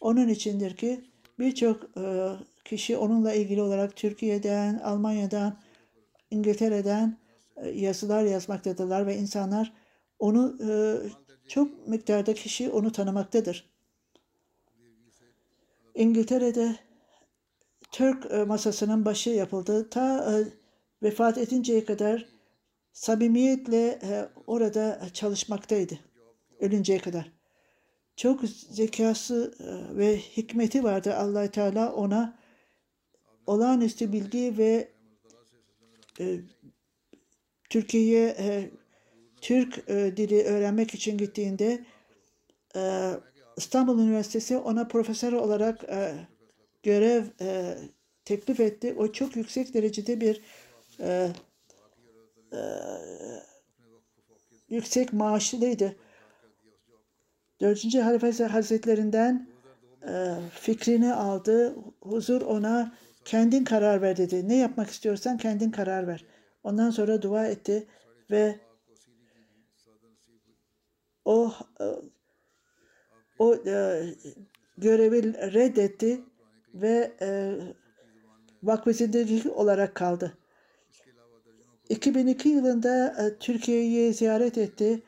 Onun 0.00 0.28
içindir 0.28 0.76
ki 0.76 1.04
birçok 1.38 1.84
e, 1.98 2.30
kişi 2.64 2.96
onunla 2.96 3.32
ilgili 3.34 3.62
olarak 3.62 3.96
Türkiye'den, 3.96 4.78
Almanya'dan, 4.78 5.56
İngiltere'den 6.30 7.16
e, 7.56 7.68
yazılar 7.68 8.24
yazmaktadırlar 8.24 9.06
ve 9.06 9.16
insanlar 9.16 9.72
onu 10.18 10.56
e, 10.68 10.70
çok 11.48 11.88
miktarda 11.88 12.34
kişi 12.34 12.70
onu 12.70 12.92
tanımaktadır. 12.92 13.70
İngiltere'de 15.94 16.76
Türk 17.92 18.46
masasının 18.48 19.04
başı 19.04 19.30
yapıldı. 19.30 19.90
Ta 19.90 20.34
vefat 21.02 21.38
edinceye 21.38 21.84
kadar 21.84 22.39
samimiyetle 22.92 23.98
orada 24.46 25.08
çalışmaktaydı. 25.12 25.98
Ölünceye 26.60 26.98
kadar. 26.98 27.40
Çok 28.20 28.40
zekası 28.70 29.54
e, 29.60 29.96
ve 29.96 30.16
hikmeti 30.16 30.84
vardı 30.84 31.14
allah 31.14 31.50
Teala 31.50 31.92
ona 31.92 32.38
olağanüstü 33.46 34.12
bilgi 34.12 34.58
ve 34.58 34.88
e, 36.20 36.40
Türkiye'ye 37.70 38.70
Türk 39.40 39.88
e, 39.88 40.16
dili 40.16 40.42
öğrenmek 40.42 40.94
için 40.94 41.18
gittiğinde 41.18 41.84
İstanbul 43.56 43.98
Üniversitesi 43.98 44.56
ona 44.56 44.88
profesör 44.88 45.32
olarak 45.32 45.80
görev 46.82 47.24
teklif 48.24 48.60
etti. 48.60 48.94
O 48.98 49.12
çok 49.12 49.36
yüksek 49.36 49.74
derecede 49.74 50.20
bir 50.20 50.40
e, 52.52 52.60
yüksek 54.68 55.12
maaşlıydı. 55.12 55.96
Dördüncü 57.60 58.00
Halife 58.00 58.44
Hazretlerinden 58.44 59.48
e, 60.08 60.34
fikrini 60.60 61.14
aldı. 61.14 61.76
Huzur 62.00 62.42
ona 62.42 62.92
kendin 63.24 63.64
karar 63.64 64.02
ver 64.02 64.16
dedi. 64.16 64.48
Ne 64.48 64.56
yapmak 64.56 64.90
istiyorsan 64.90 65.38
kendin 65.38 65.70
karar 65.70 66.06
ver. 66.06 66.24
Ondan 66.64 66.90
sonra 66.90 67.22
dua 67.22 67.46
etti 67.46 67.86
ve 68.30 68.58
o 71.24 71.52
e, 71.80 71.84
o 73.38 73.54
e, 73.54 74.04
görevi 74.78 75.34
reddetti 75.52 76.20
ve 76.74 77.12
e, 77.20 77.58
vakfezindeki 78.62 79.50
olarak 79.50 79.94
kaldı. 79.94 80.38
2002 81.90 82.48
yılında 82.48 83.06
e, 83.06 83.38
Türkiye'yi 83.38 84.14
ziyaret 84.14 84.58
etti. 84.58 85.02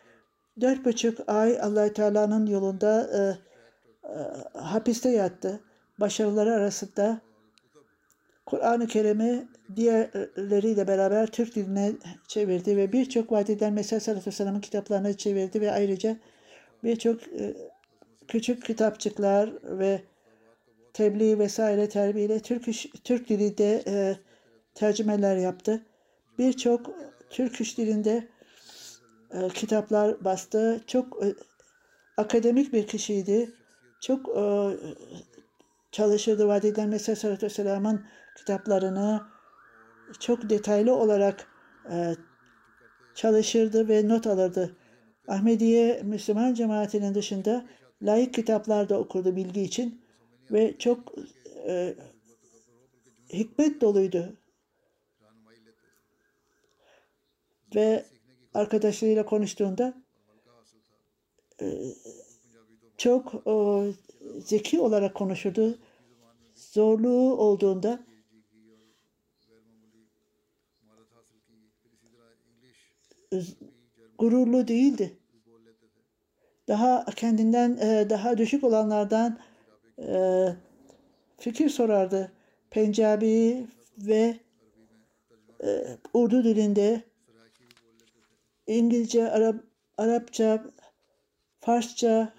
Dört 0.61 0.85
buçuk 0.85 1.19
ay 1.27 1.61
allah 1.61 1.93
Teala'nın 1.93 2.47
yolunda 2.47 3.11
e, 3.19 3.21
e, 4.09 4.19
hapiste 4.59 5.11
yattı. 5.11 5.61
Başarıları 6.01 6.53
arasında 6.53 7.21
Kur'an-ı 8.47 8.87
Kerim'i 8.87 9.49
diğerleriyle 9.77 10.89
beraber 10.89 11.27
Türk 11.27 11.55
diline 11.55 11.93
çevirdi 12.29 12.77
ve 12.77 12.93
birçok 12.93 13.33
vadiden 13.33 13.73
Mesih 13.73 14.01
Sallallahu 14.01 14.21
Aleyhi 14.21 14.27
ve 14.27 14.37
Sellem'in 14.37 14.61
kitaplarını 14.61 15.17
çevirdi 15.17 15.61
ve 15.61 15.73
ayrıca 15.73 16.17
birçok 16.85 17.23
e, 17.23 17.55
küçük 18.29 18.65
kitapçıklar 18.65 19.79
ve 19.79 20.03
tebliğ 20.93 21.39
vesaire 21.39 21.89
terbiyeyle 21.89 22.41
Türk, 22.41 22.65
Türk 23.05 23.29
dilinde 23.29 23.83
e, 23.87 24.17
tercümeler 24.75 25.37
yaptı. 25.37 25.83
Birçok 26.39 26.91
Türk 27.31 27.61
iş 27.61 27.79
dilinde 27.79 28.29
e, 29.31 29.49
kitaplar 29.49 30.25
bastı. 30.25 30.81
Çok 30.87 31.25
e, 31.25 31.35
akademik 32.17 32.73
bir 32.73 32.87
kişiydi. 32.87 33.51
Çok 34.01 34.29
e, 34.37 34.45
çalışırdı. 35.93 36.49
Vadiden 36.49 36.89
Mesih 36.89 37.17
Sallallahu 37.17 37.37
Aleyhi 37.37 37.51
ve 37.53 37.55
Sellem'in 37.55 38.01
kitaplarını 38.37 39.21
çok 40.21 40.51
detaylı 40.51 40.95
olarak 40.95 41.47
e, 41.91 42.15
çalışırdı 43.15 43.89
ve 43.89 44.09
not 44.09 44.27
alırdı. 44.27 44.77
Ahmediye 45.29 46.03
Müslüman 46.03 46.55
cemaatinin 46.55 47.15
dışında 47.15 47.65
layık 48.03 48.35
kitaplar 48.35 48.89
da 48.89 48.99
okurdu 48.99 49.37
bilgi 49.37 49.63
için 49.63 50.03
ve 50.51 50.79
çok 50.79 51.13
e, 51.67 51.95
hikmet 53.33 53.81
doluydu. 53.81 54.37
Ve 57.75 58.05
arkadaşlarıyla 58.55 59.27
konuştuğunda 59.27 59.95
e, 61.61 61.95
çok 62.97 63.47
o, 63.47 63.85
zeki 64.39 64.81
olarak 64.81 65.15
konuşurdu. 65.15 65.79
Zorluğu 66.55 67.37
olduğunda 67.37 68.01
gururlu 74.19 74.69
değildi. 74.69 75.17
Daha 76.69 77.05
kendinden 77.05 77.77
e, 77.77 78.11
daha 78.11 78.39
düşük 78.39 78.65
olanlardan 78.65 79.39
e, 79.99 80.47
fikir 81.39 81.69
sorardı. 81.69 82.33
Pencabi 82.71 83.67
ve 83.99 84.37
e, 85.65 85.99
Urdu 86.15 86.45
dilinde 86.45 87.03
İngilizce, 88.67 89.31
Arap, 89.31 89.65
Arapça, 89.99 90.65
Farsça 91.61 92.35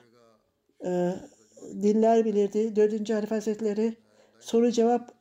e, 0.86 1.14
diller 1.62 2.26
bilirdi. 2.26 2.76
Dördüncü 2.76 3.14
harf 3.14 3.32
hazretleri 3.32 3.98
soru 4.40 4.72
cevap 4.72 5.12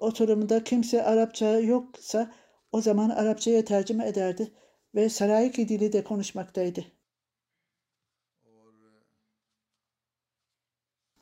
oturumunda 0.00 0.64
kimse 0.64 1.02
Arapça 1.02 1.58
yoksa 1.58 2.32
o 2.72 2.80
zaman 2.80 3.10
Arapçaya 3.10 3.64
tercüme 3.64 4.08
ederdi 4.08 4.52
ve 4.94 5.08
Sarayiki 5.08 5.68
dili 5.68 5.92
de 5.92 6.04
konuşmaktaydı. 6.04 6.84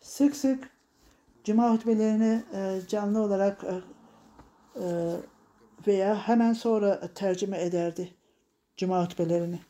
Sık 0.00 0.36
sık 0.36 0.70
cuma 1.44 1.72
hutbelerini 1.74 2.42
e, 2.54 2.80
canlı 2.88 3.22
olarak 3.22 3.64
e, 3.64 3.74
e 4.80 5.16
veya 5.86 6.28
hemen 6.28 6.52
sonra 6.52 7.14
tercüme 7.14 7.62
ederdi 7.62 8.19
cuma 8.80 9.04
hutbelerini. 9.04 9.60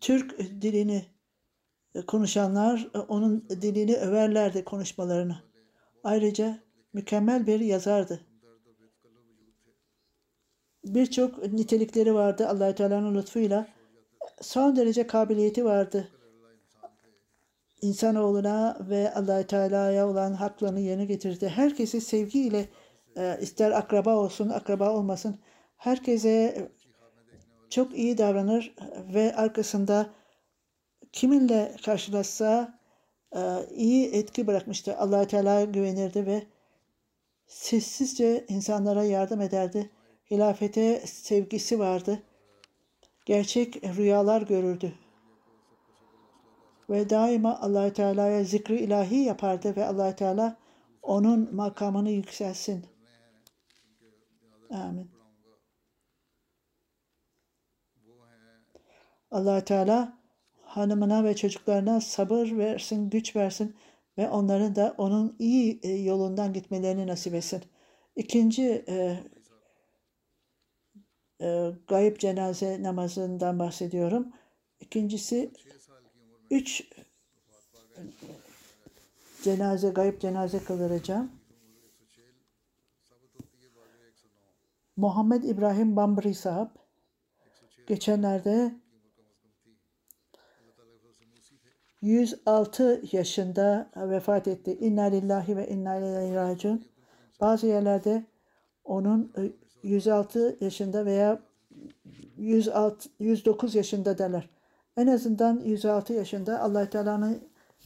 Türk 0.00 0.38
dilini 0.38 1.06
konuşanlar 2.06 2.88
e, 2.94 2.98
onun 2.98 3.48
dilini 3.50 3.96
överlerdi 3.96 4.64
konuşmalarını. 4.64 5.42
Ayrıca 6.04 6.62
mükemmel 6.92 7.46
bir 7.46 7.60
yazardı. 7.60 8.20
Birçok 10.84 11.52
nitelikleri 11.52 12.14
vardı 12.14 12.48
allah 12.48 12.74
Teala'nın 12.74 13.14
lütfuyla. 13.14 13.68
Son 14.40 14.76
derece 14.76 15.06
kabiliyeti 15.06 15.64
vardı. 15.64 16.13
İnsanoğluna 17.82 18.78
ve 18.80 19.14
allah 19.14 19.46
Teala'ya 19.46 20.08
olan 20.08 20.32
haklarını 20.32 20.80
yerine 20.80 21.04
getirdi. 21.04 21.48
Herkesi 21.48 22.00
sevgiyle 22.00 22.68
e, 23.16 23.38
ister 23.40 23.70
akraba 23.70 24.16
olsun, 24.16 24.48
akraba 24.48 24.90
olmasın, 24.90 25.38
herkese 25.76 26.68
çok 27.70 27.98
iyi 27.98 28.18
davranır 28.18 28.74
ve 29.14 29.36
arkasında 29.36 30.10
kiminle 31.12 31.76
karşılaşsa 31.84 32.78
e, 33.36 33.40
iyi 33.74 34.10
etki 34.14 34.46
bırakmıştı. 34.46 34.96
allah 34.96 35.26
Teala'ya 35.26 35.64
güvenirdi 35.64 36.26
ve 36.26 36.42
sessizce 37.46 38.44
insanlara 38.48 39.04
yardım 39.04 39.40
ederdi. 39.40 39.90
Hilafete 40.30 41.02
sevgisi 41.06 41.78
vardı. 41.78 42.22
Gerçek 43.26 43.84
rüyalar 43.84 44.42
görürdü. 44.42 44.92
Ve 46.90 47.10
daima 47.10 47.60
allah 47.60 47.92
Teala'ya 47.92 48.44
zikri 48.44 48.80
ilahi 48.80 49.16
yapardı 49.16 49.76
ve 49.76 49.84
allah 49.84 50.16
Teala 50.16 50.56
onun 51.02 51.54
makamını 51.54 52.10
yükselsin. 52.10 52.86
Amin. 54.70 55.14
allah 59.34 59.64
Teala 59.64 60.18
hanımına 60.62 61.24
ve 61.24 61.36
çocuklarına 61.36 62.00
sabır 62.00 62.58
versin, 62.58 63.10
güç 63.10 63.36
versin 63.36 63.76
ve 64.18 64.28
onların 64.28 64.76
da 64.76 64.94
onun 64.98 65.36
iyi 65.38 65.80
e, 65.82 65.92
yolundan 65.92 66.52
gitmelerini 66.52 67.06
nasip 67.06 67.34
etsin. 67.34 67.62
İkinci 68.16 68.84
e, 68.88 69.18
e, 71.40 71.72
gayip 71.88 72.20
cenaze 72.20 72.82
namazından 72.82 73.58
bahsediyorum. 73.58 74.32
İkincisi 74.80 75.52
üç 76.50 76.84
cenaze, 79.42 79.88
gayip 79.88 80.20
cenaze 80.20 80.58
kıldıracağım. 80.58 81.30
Muhammed 84.96 85.42
İbrahim 85.42 85.96
Bambri 85.96 86.34
sahab 86.34 86.68
geçenlerde 87.86 88.74
106 92.04 93.02
yaşında 93.12 93.90
vefat 93.96 94.48
etti. 94.48 94.78
İnna 94.80 95.02
lillahi 95.02 95.56
ve 95.56 95.68
inna 95.68 95.96
ileyhi 95.96 96.34
raciun. 96.34 96.84
Bazı 97.40 97.66
yerlerde 97.66 98.26
onun 98.84 99.32
e, 99.38 99.52
106 99.88 100.58
yaşında 100.60 101.06
veya 101.06 101.40
106, 102.36 103.08
109 103.18 103.74
yaşında 103.74 104.18
derler. 104.18 104.53
En 104.96 105.06
azından 105.06 105.60
106 105.60 106.12
yaşında 106.12 106.60
allah 106.60 106.90
Teala'nın 106.90 107.40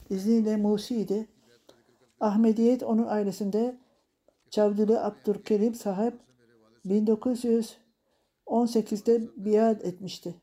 izniyle 0.09 0.57
Musi'ydi. 0.57 1.27
Ahmediyet 2.19 2.83
onun 2.83 3.07
ailesinde 3.07 3.77
Çavdili 4.49 4.99
Abdülkerim 4.99 5.75
sahip 5.75 6.13
1918'de 6.85 9.29
biat 9.37 9.85
etmişti. 9.85 10.35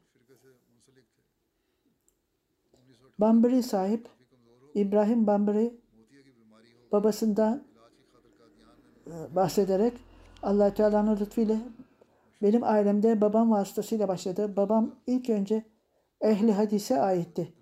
Bambari 3.19 3.62
sahip 3.62 4.09
İbrahim 4.75 5.27
Bambari 5.27 5.81
babasından 6.93 7.62
e, 9.07 9.35
bahsederek 9.35 9.93
allah 10.43 10.75
Teala'nın 10.75 11.17
lütfuyla 11.17 11.57
benim 12.43 12.64
ailemde 12.64 13.21
babam 13.21 13.51
vasıtasıyla 13.51 14.09
başladı. 14.09 14.57
Babam 14.57 14.95
ilk 15.07 15.31
önce 15.31 15.64
ehli 16.21 16.53
hadise 16.53 17.01
aitti. 17.01 17.53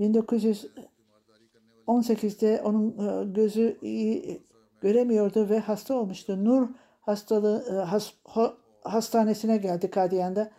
1918'de 0.00 2.62
onun 2.64 2.88
e, 2.88 3.24
gözü 3.32 3.78
iyi 3.82 4.42
göremiyordu 4.80 5.48
ve 5.48 5.58
hasta 5.58 5.94
olmuştu. 5.94 6.44
Nur 6.44 6.68
hastalığı 7.00 7.64
e, 7.70 7.72
has, 7.72 8.12
hastanesine 8.84 9.56
geldi 9.56 9.90
Kadiyan'da. 9.90 10.50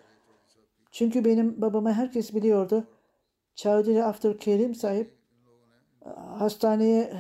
Çünkü 0.91 1.25
benim 1.25 1.61
babamı 1.61 1.93
herkes 1.93 2.33
biliyordu. 2.33 2.87
Çağdiri 3.55 4.03
After 4.03 4.37
Kerim 4.37 4.75
sahip 4.75 5.13
e, 6.05 6.09
hastaneye 6.09 7.13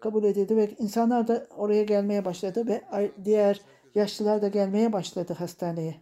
kabul 0.00 0.24
edildi 0.24 0.56
ve 0.56 0.70
insanlar 0.78 1.28
da 1.28 1.46
oraya 1.56 1.82
gelmeye 1.82 2.24
başladı 2.24 2.66
ve 2.66 2.82
diğer 3.24 3.60
yaşlılar 3.94 4.42
da 4.42 4.48
gelmeye 4.48 4.92
başladı 4.92 5.32
hastaneye. 5.32 5.94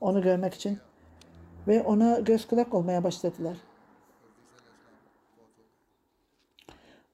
Onu 0.00 0.22
görmek 0.22 0.54
için 0.54 0.78
ve 1.68 1.82
ona 1.82 2.20
göz 2.20 2.46
kulak 2.46 2.74
olmaya 2.74 3.04
başladılar. 3.04 3.56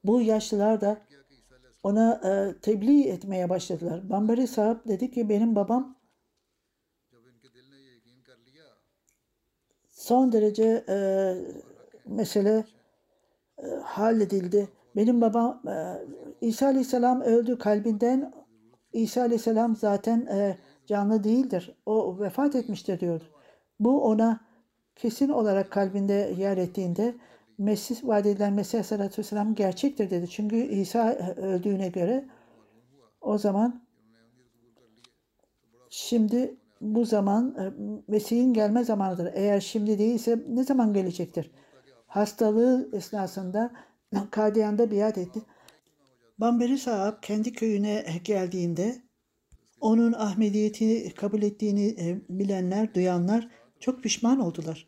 Bu 0.03 0.21
yaşlılar 0.21 0.81
da 0.81 1.01
ona 1.83 2.21
e, 2.23 2.59
tebliğ 2.61 3.07
etmeye 3.07 3.49
başladılar. 3.49 4.09
Bambari 4.09 4.47
sahip 4.47 4.87
dedi 4.87 5.11
ki 5.11 5.29
benim 5.29 5.55
babam 5.55 5.95
son 9.89 10.31
derece 10.31 10.85
e, 10.89 10.97
mesele 12.05 12.65
e, 13.57 13.67
halledildi. 13.83 14.69
Benim 14.95 15.21
babam 15.21 15.61
e, 15.67 16.05
İsa 16.41 16.65
Aleyhisselam 16.65 17.21
öldü 17.21 17.57
kalbinden. 17.57 18.33
İsa 18.93 19.21
Aleyhisselam 19.21 19.75
zaten 19.75 20.25
e, 20.25 20.57
canlı 20.85 21.23
değildir. 21.23 21.75
O 21.85 22.19
vefat 22.19 22.55
etmiştir 22.55 22.99
diyordu. 22.99 23.23
Bu 23.81 24.03
ona 24.03 24.39
kesin 24.95 25.29
olarak 25.29 25.71
kalbinde 25.71 26.35
yer 26.37 26.57
ettiğinde 26.57 27.15
Mesih 27.57 28.07
vaat 28.07 28.25
edilen 28.25 28.53
Mesih 28.53 28.73
Aleyhisselatü 28.73 29.17
Vesselam 29.17 29.55
gerçektir 29.55 30.09
dedi. 30.09 30.29
Çünkü 30.29 30.55
İsa 30.55 31.13
öldüğüne 31.37 31.87
göre 31.89 32.25
o 33.21 33.37
zaman 33.37 33.81
şimdi 35.89 36.55
bu 36.81 37.05
zaman 37.05 37.55
Mesih'in 38.07 38.53
gelme 38.53 38.83
zamanıdır. 38.83 39.31
Eğer 39.33 39.59
şimdi 39.59 39.99
değilse 39.99 40.43
ne 40.49 40.63
zaman 40.63 40.93
gelecektir? 40.93 41.51
Hastalığı 42.07 42.89
esnasında 42.93 43.71
Kadiyan'da 44.31 44.91
biat 44.91 45.17
etti. 45.17 45.41
Bamberi 46.37 46.77
Sahab 46.77 47.21
kendi 47.21 47.53
köyüne 47.53 48.05
geldiğinde 48.23 49.01
onun 49.81 50.13
Ahmediyeti 50.13 51.13
kabul 51.15 51.41
ettiğini 51.41 52.21
bilenler, 52.29 52.93
duyanlar 52.93 53.49
çok 53.81 54.03
pişman 54.03 54.39
oldular. 54.39 54.87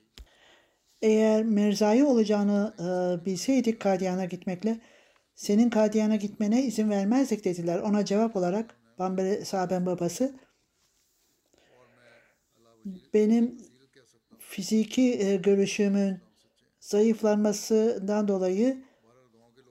Eğer 1.01 1.43
merzai 1.43 2.03
olacağını 2.03 2.73
e, 2.79 3.25
bilseydik 3.25 3.79
Kadiyan'a 3.79 4.25
gitmekle 4.25 4.79
senin 5.35 5.69
Kadiyan'a 5.69 6.15
gitmene 6.15 6.63
izin 6.63 6.89
vermezdik 6.89 7.45
dediler. 7.45 7.79
Ona 7.79 8.05
cevap 8.05 8.35
olarak 8.35 8.75
Bamberi 8.99 9.45
Sahaben 9.45 9.85
babası 9.85 10.39
benim 13.13 13.57
fiziki 14.39 15.01
e, 15.01 15.35
görüşümün 15.35 16.19
zayıflanmasından 16.79 18.27
dolayı 18.27 18.83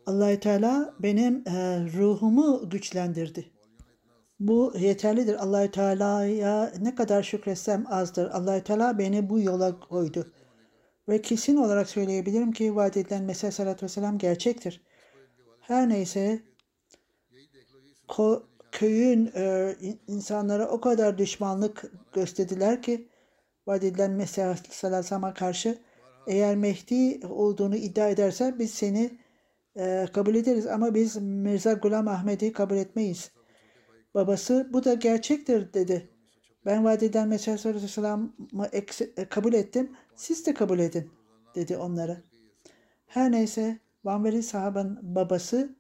allah 0.07 0.41
Teala 0.41 0.95
benim 0.99 1.49
e, 1.49 1.53
ruhumu 1.93 2.71
güçlendirdi. 2.71 3.52
Bu 4.43 4.73
yeterlidir. 4.79 5.35
allah 5.35 5.71
Teala'ya 5.71 6.73
ne 6.81 6.95
kadar 6.95 7.23
şükretsem 7.23 7.85
azdır. 7.89 8.31
allah 8.31 8.65
Teala 8.65 8.99
beni 8.99 9.31
bu 9.31 9.41
yola 9.41 9.81
koydu. 9.81 10.33
Ve 11.09 11.23
kesin 11.23 11.57
olarak 11.57 11.89
söyleyebilirim 11.89 12.53
ki 12.53 12.77
vaat 12.77 12.97
edilen 12.97 13.23
Mesih 13.23 13.45
Aleyhisselatü 13.45 13.85
Vesselam 13.85 14.19
gerçektir. 14.19 14.81
Her 15.61 15.89
neyse 15.89 16.41
köyün 18.73 19.31
e, 19.35 19.75
insanlara 20.07 20.69
o 20.69 20.81
kadar 20.81 21.19
düşmanlık 21.19 21.93
gösterdiler 22.13 22.83
ki 22.83 23.09
vaat 23.67 23.85
edilen 23.85 24.11
Mesih 24.11 24.45
Aleyhisselatü 24.45 25.35
karşı 25.35 25.79
eğer 26.27 26.57
Mehdi 26.57 27.27
olduğunu 27.27 27.77
iddia 27.77 28.09
edersen 28.09 28.59
biz 28.59 28.71
seni 28.75 29.19
e, 29.77 30.07
kabul 30.13 30.35
ederiz 30.35 30.67
ama 30.67 30.95
biz 30.95 31.17
Mirza 31.17 31.73
Gulam 31.73 32.09
Ahmet'i 32.09 32.53
kabul 32.53 32.77
etmeyiz. 32.77 33.31
Babası 34.15 34.71
bu 34.73 34.85
da 34.85 34.95
gerçektir 34.95 35.73
dedi. 35.73 36.09
Ben 36.67 36.85
vaat 36.85 37.03
eden 37.03 37.29
Mesih 37.29 37.67
Aleyhisselam'ı 37.67 38.69
e, 39.17 39.25
kabul 39.29 39.53
ettim. 39.53 39.97
Siz 40.17 40.47
de 40.47 40.55
kabul 40.55 40.79
edin 40.79 41.11
dedi 41.55 41.77
onlara. 41.77 42.23
Her 43.07 43.33
neyse 43.33 43.79
Vanveri 44.05 44.43
sahabın 44.43 44.99
babası 45.03 45.77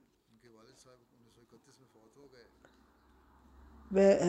ve 3.93 4.20
e, 4.22 4.28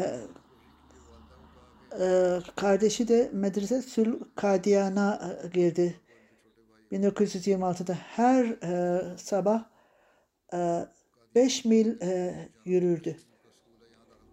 e, 2.03 2.39
kardeşi 2.55 3.07
de 3.07 3.29
medrese 3.33 3.81
Sül 3.81 4.19
Kadiyana 4.35 5.37
e, 5.43 5.47
girdi. 5.47 5.99
1926'da 6.91 7.93
her 7.93 8.45
e, 8.45 9.01
sabah 9.17 9.63
e, 10.53 10.87
mil 11.65 12.01
e, 12.01 12.35
yürürdü. 12.65 13.17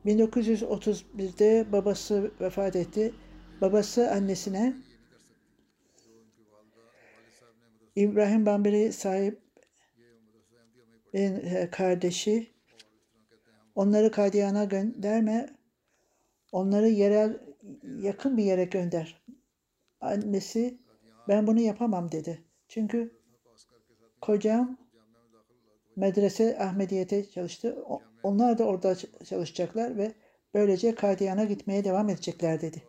1931'de 0.06 1.72
babası 1.72 2.30
vefat 2.40 2.76
etti. 2.76 3.14
Babası 3.60 4.10
annesine 4.10 4.76
İbrahim 7.96 8.46
Bambari 8.46 8.92
sahip 8.92 9.40
kardeşi 11.70 12.50
onları 13.74 14.10
Kadiyan'a 14.10 14.64
gönderme 14.64 15.56
onları 16.52 16.88
yerel 16.88 17.40
yakın 18.00 18.36
bir 18.36 18.44
yere 18.44 18.64
gönder. 18.64 19.22
Annesi 20.00 20.78
ben 21.28 21.46
bunu 21.46 21.60
yapamam 21.60 22.12
dedi. 22.12 22.44
Çünkü 22.68 23.20
kocam 24.20 24.79
medrese 26.00 26.58
Ahmediyete 26.58 27.30
çalıştı. 27.30 27.84
Onlar 28.22 28.58
da 28.58 28.64
orada 28.64 28.96
çalışacaklar 29.24 29.96
ve 29.96 30.14
böylece 30.54 30.94
Kadiyan'a 30.94 31.44
gitmeye 31.44 31.84
devam 31.84 32.08
edecekler 32.08 32.60
dedi. 32.60 32.82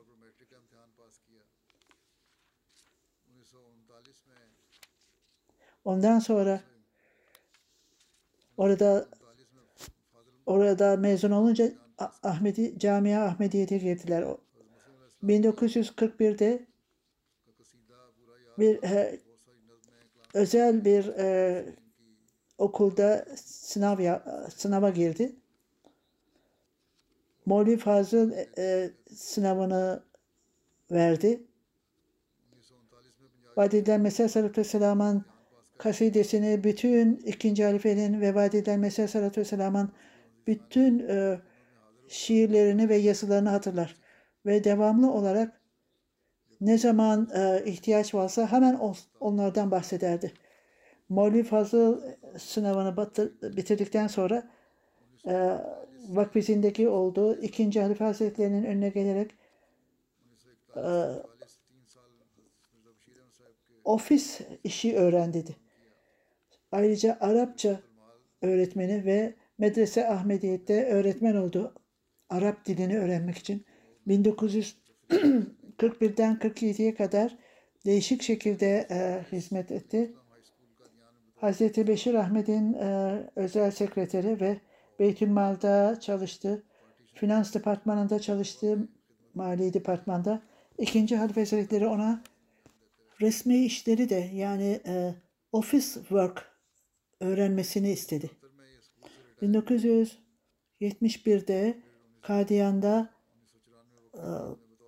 Ondan 5.86 6.20
sonra 6.20 6.62
orada 8.58 9.08
orada 10.46 10.98
mezun 10.98 11.32
olunca 11.32 11.72
Ahmedi 12.24 12.80
Camia 12.80 13.26
Ahmediye'ye 13.26 13.78
girdiler. 13.78 14.26
1941'de 15.24 16.66
bir 18.58 18.84
he, 18.84 19.20
özel 20.34 20.86
bir 20.86 21.08
e, 21.08 21.66
okulda 22.62 23.26
sınav 23.46 24.00
ya- 24.00 24.48
sınava 24.56 24.90
girdi. 24.90 25.36
Mevlevi 27.46 27.78
Fazıl 27.78 28.32
e, 28.32 28.50
e, 28.58 28.92
sınavını 29.16 30.04
verdi. 30.92 31.44
Vadiden 33.58 34.02
Mesih 34.02 34.30
Sallallahu 34.30 34.52
Aleyhi 34.52 34.60
ve 34.60 34.70
Sellem'in 34.70 35.24
kasidesini 35.78 36.64
bütün 36.64 37.16
ikinci 37.16 37.64
halifenin 37.64 38.22
ve 38.22 38.36
Vadiden 38.36 38.80
Mesih 38.80 39.08
Sallallahu 39.08 39.28
Aleyhi 39.32 39.42
ve 39.42 39.46
Sellem'in 39.46 39.90
bütün 40.48 41.00
e, 41.00 41.40
şiirlerini 42.08 42.90
ve 42.90 42.96
yazılarını 42.96 43.50
hatırlar. 43.50 43.96
Ve 44.46 44.64
devamlı 44.64 45.12
olarak 45.12 45.62
ne 46.62 46.78
zaman 46.78 47.30
e, 47.36 47.64
ihtiyaç 47.66 48.14
varsa 48.14 48.52
hemen 48.52 48.80
onlardan 49.20 49.72
bahsederdi. 49.72 50.34
Mevlevi 51.12 51.44
Fazıl 51.44 52.02
sınavını 52.38 52.98
bitirdikten 53.58 54.08
sonra 54.08 54.50
e, 55.28 55.58
vakfizindeki 56.10 56.90
olduğu 56.90 57.42
ikinci 57.42 57.82
halife 57.82 58.04
hazretlerinin 58.04 58.64
önüne 58.64 58.90
gelerek 58.90 59.32
e, 60.76 60.84
ofis 63.84 64.42
işi 64.64 64.98
öğren 64.98 65.34
dedi. 65.34 65.56
Ayrıca 66.72 67.18
Arapça 67.22 67.80
öğretmeni 68.42 69.06
ve 69.06 69.36
Medrese 69.58 70.08
Ahmediyet'te 70.08 70.86
öğretmen 70.86 71.36
oldu. 71.36 71.74
Arap 72.30 72.66
dilini 72.66 73.00
öğrenmek 73.00 73.38
için. 73.38 73.66
1941'den 74.08 76.36
47'ye 76.36 76.96
kadar 76.96 77.38
değişik 77.86 78.22
şekilde 78.22 78.88
e, 78.92 79.26
hizmet 79.32 79.72
etti. 79.72 80.14
Hazreti 81.42 81.88
Beşir 81.88 82.14
Ahmet'in 82.14 82.74
e, 82.74 83.20
özel 83.36 83.72
sekreteri 83.72 84.42
ve 84.42 84.62
Beytülmal'da 85.00 86.00
çalıştı. 86.00 86.64
Finans 87.14 87.54
departmanında 87.54 88.20
çalıştı. 88.20 88.90
Mali 89.34 89.74
departmanda. 89.74 90.42
İkinci 90.78 91.18
Halife 91.18 91.42
Hazretleri 91.42 91.88
ona 91.88 92.24
resmi 93.22 93.66
işleri 93.66 94.10
de 94.10 94.30
yani 94.34 94.82
e, 94.86 95.16
office 95.52 95.86
work 95.86 96.52
öğrenmesini 97.20 97.92
istedi. 97.92 98.32
1971'de 99.42 101.78
Kadiyan'da 102.22 103.10
e, 104.14 104.26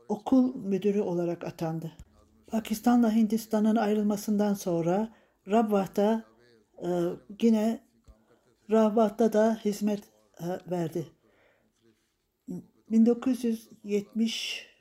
okul 0.07 0.55
müdürü 0.55 1.01
olarak 1.01 1.43
atandı. 1.43 1.91
Pakistan'la 2.47 3.15
Hindistan'ın 3.15 3.75
ayrılmasından 3.75 4.53
sonra 4.53 5.09
Rabwah'ta 5.47 6.32
e, 6.83 6.89
yine 7.41 7.83
Rabwah'ta 8.71 9.33
da 9.33 9.59
hizmet 9.65 10.03
verdi. 10.71 11.07
1970 12.89 14.73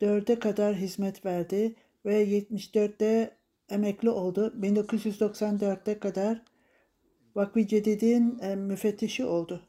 4'e 0.00 0.38
kadar 0.38 0.74
hizmet 0.74 1.26
verdi 1.26 1.74
ve 2.04 2.28
74'te 2.28 3.36
emekli 3.68 4.10
oldu. 4.10 4.54
1994'te 4.60 5.98
kadar 5.98 6.42
Vakfı 7.34 7.66
Cedid'in 7.66 8.38
e, 8.38 8.56
müfettişi 8.56 9.24
oldu. 9.24 9.62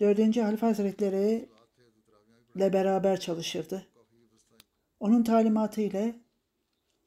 4. 0.00 0.36
Halife 0.36 0.66
Hazretleri 0.66 1.48
ile 2.56 2.72
beraber 2.72 3.20
çalışırdı. 3.20 3.86
Onun 5.00 5.22
talimatı 5.22 5.80
ile 5.80 6.23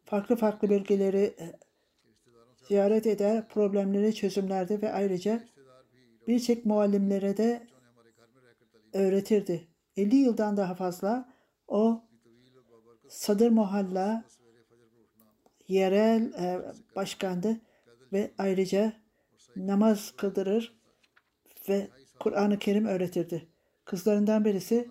farklı 0.07 0.35
farklı 0.35 0.69
bölgeleri 0.69 1.35
e, 1.39 1.59
ziyaret 2.67 3.07
eder, 3.07 3.47
problemleri 3.47 4.15
çözümlerdi 4.15 4.81
ve 4.81 4.93
ayrıca 4.93 5.43
birçok 6.27 6.65
muallimlere 6.65 7.37
de 7.37 7.67
öğretirdi. 8.93 9.67
50 9.95 10.15
yıldan 10.15 10.57
daha 10.57 10.75
fazla 10.75 11.33
o 11.67 12.03
Sadır 13.09 13.49
Muhalla 13.49 14.23
yerel 15.67 16.33
e, 16.33 16.61
başkandı 16.95 17.61
ve 18.13 18.31
ayrıca 18.37 18.93
namaz 19.55 20.13
kıldırır 20.17 20.79
ve 21.69 21.87
Kur'an-ı 22.19 22.59
Kerim 22.59 22.85
öğretirdi. 22.85 23.47
Kızlarından 23.85 24.45
birisi 24.45 24.89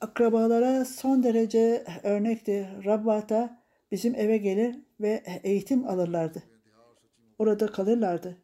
akrabalara 0.00 0.84
son 0.84 1.22
derece 1.22 1.84
örnekti. 2.02 2.68
Rabbata 2.84 3.62
bizim 3.90 4.14
eve 4.14 4.36
gelir 4.36 4.76
ve 5.00 5.22
eğitim 5.42 5.88
alırlardı. 5.88 6.42
Orada 7.38 7.66
kalırlardı. 7.66 8.36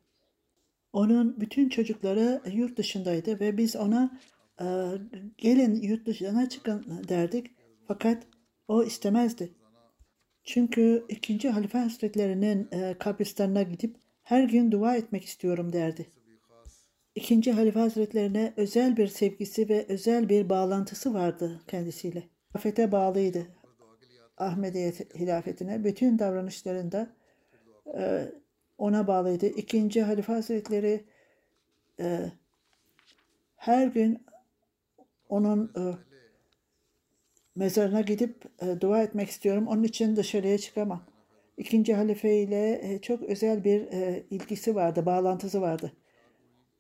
Onun 0.93 1.41
bütün 1.41 1.69
çocukları 1.69 2.43
yurt 2.53 2.79
dışındaydı 2.79 3.41
ve 3.41 3.57
biz 3.57 3.77
ona 3.77 4.19
e, 4.61 4.67
gelin 5.39 5.75
yurt 5.75 6.07
dışına 6.07 6.49
çıkın 6.49 7.05
derdik. 7.09 7.51
Fakat 7.89 8.27
o 8.69 8.85
istemezdi. 8.85 9.55
Çünkü 10.45 11.05
ikinci 11.09 11.51
halife 11.51 11.79
hazretlerinin 11.79 12.69
e, 12.73 12.95
kabristanına 12.99 13.63
gidip 13.63 13.97
her 14.23 14.45
gün 14.45 14.73
dua 14.73 14.97
etmek 14.97 15.25
istiyorum 15.25 15.73
derdi. 15.73 16.07
İkinci 17.15 17.53
halife 17.53 17.79
hazretlerine 17.81 18.55
özel 18.57 18.97
bir 18.97 19.07
sevgisi 19.07 19.69
ve 19.69 19.87
özel 19.89 20.29
bir 20.29 20.49
bağlantısı 20.49 21.15
vardı 21.15 21.61
kendisiyle. 21.69 22.29
Hilafete 22.51 22.93
bağlıydı. 22.93 23.47
Ahmediye 24.37 24.91
hilafetine 24.91 25.85
bütün 25.85 26.19
davranışlarında 26.19 27.17
e, 27.99 28.33
ona 28.79 29.07
bağlıydı. 29.07 29.47
İkinci 29.47 30.03
halife 30.03 30.33
hazretleri 30.33 31.05
e, 32.01 32.33
her 33.57 33.87
gün 33.87 34.27
onun 35.29 35.73
e, 35.77 35.83
mezarına 37.57 38.01
gidip 38.01 38.45
e, 38.63 38.81
dua 38.81 39.03
etmek 39.03 39.29
istiyorum. 39.29 39.67
Onun 39.67 39.83
için 39.83 40.17
dışarıya 40.17 40.59
çıkamam. 40.59 41.05
İkinci 41.57 41.95
halife 41.95 42.37
ile 42.37 42.81
e, 42.83 43.01
çok 43.01 43.23
özel 43.23 43.65
bir 43.65 43.81
e, 43.81 44.25
ilgisi 44.31 44.75
vardı, 44.75 45.07
bağlantısı 45.07 45.61
vardı. 45.61 45.93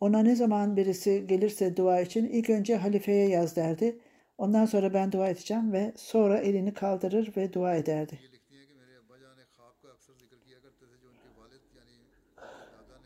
Ona 0.00 0.22
ne 0.22 0.36
zaman 0.36 0.76
birisi 0.76 1.26
gelirse 1.26 1.76
dua 1.76 2.00
için 2.00 2.26
ilk 2.26 2.50
önce 2.50 2.76
halifeye 2.76 3.28
yaz 3.28 3.56
derdi. 3.56 3.98
Ondan 4.38 4.66
sonra 4.66 4.94
ben 4.94 5.12
dua 5.12 5.28
edeceğim 5.28 5.72
ve 5.72 5.92
sonra 5.96 6.38
elini 6.38 6.74
kaldırır 6.74 7.32
ve 7.36 7.52
dua 7.52 7.74
ederdi. 7.74 8.20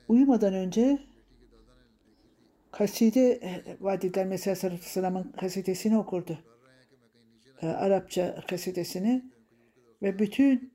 Uyumadan 0.09 0.55
önce 0.55 0.99
kaside 2.71 3.41
Vadidel 3.81 4.27
Mesih 4.27 4.57
Sarıfı 4.57 5.33
kasidesini 5.37 5.99
okurdu. 5.99 6.39
Ee, 7.63 7.67
Arapça 7.67 8.45
kasidesini 8.49 9.25
ve 10.03 10.19
bütün 10.19 10.75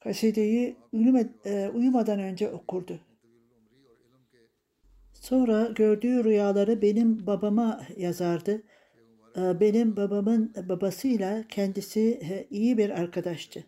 kasideyi 0.00 0.76
e, 1.44 1.68
uyumadan 1.68 2.18
önce 2.18 2.50
okurdu. 2.50 3.00
Sonra 5.24 5.68
gördüğü 5.74 6.24
rüyaları 6.24 6.82
benim 6.82 7.26
babama 7.26 7.80
yazardı. 7.96 8.62
E, 9.36 9.60
Benim 9.60 9.96
babamın 9.96 10.54
babasıyla 10.68 11.44
kendisi 11.48 12.20
iyi 12.50 12.78
bir 12.78 12.90
arkadaştı. 12.90 13.64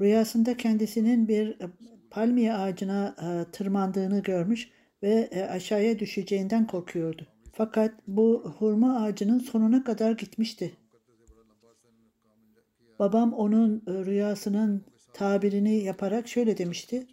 Rüyasında 0.00 0.56
kendisinin 0.56 1.28
bir 1.28 1.48
e, 1.48 1.66
palmiye 2.10 2.54
ağacına 2.54 3.16
e, 3.22 3.52
tırmandığını 3.52 4.22
görmüş 4.22 4.70
ve 5.02 5.28
e, 5.32 5.42
aşağıya 5.42 5.98
düşeceğinden 5.98 6.66
korkuyordu. 6.66 7.26
Fakat 7.52 7.94
bu 8.06 8.54
hurma 8.58 9.02
ağacının 9.02 9.38
sonuna 9.38 9.84
kadar 9.84 10.12
gitmişti. 10.12 10.72
Babam 12.98 13.32
onun 13.32 13.82
rüyasının 13.86 14.84
tabirini 15.12 15.76
yaparak 15.76 16.28
şöyle 16.28 16.58
demişti. 16.58 17.06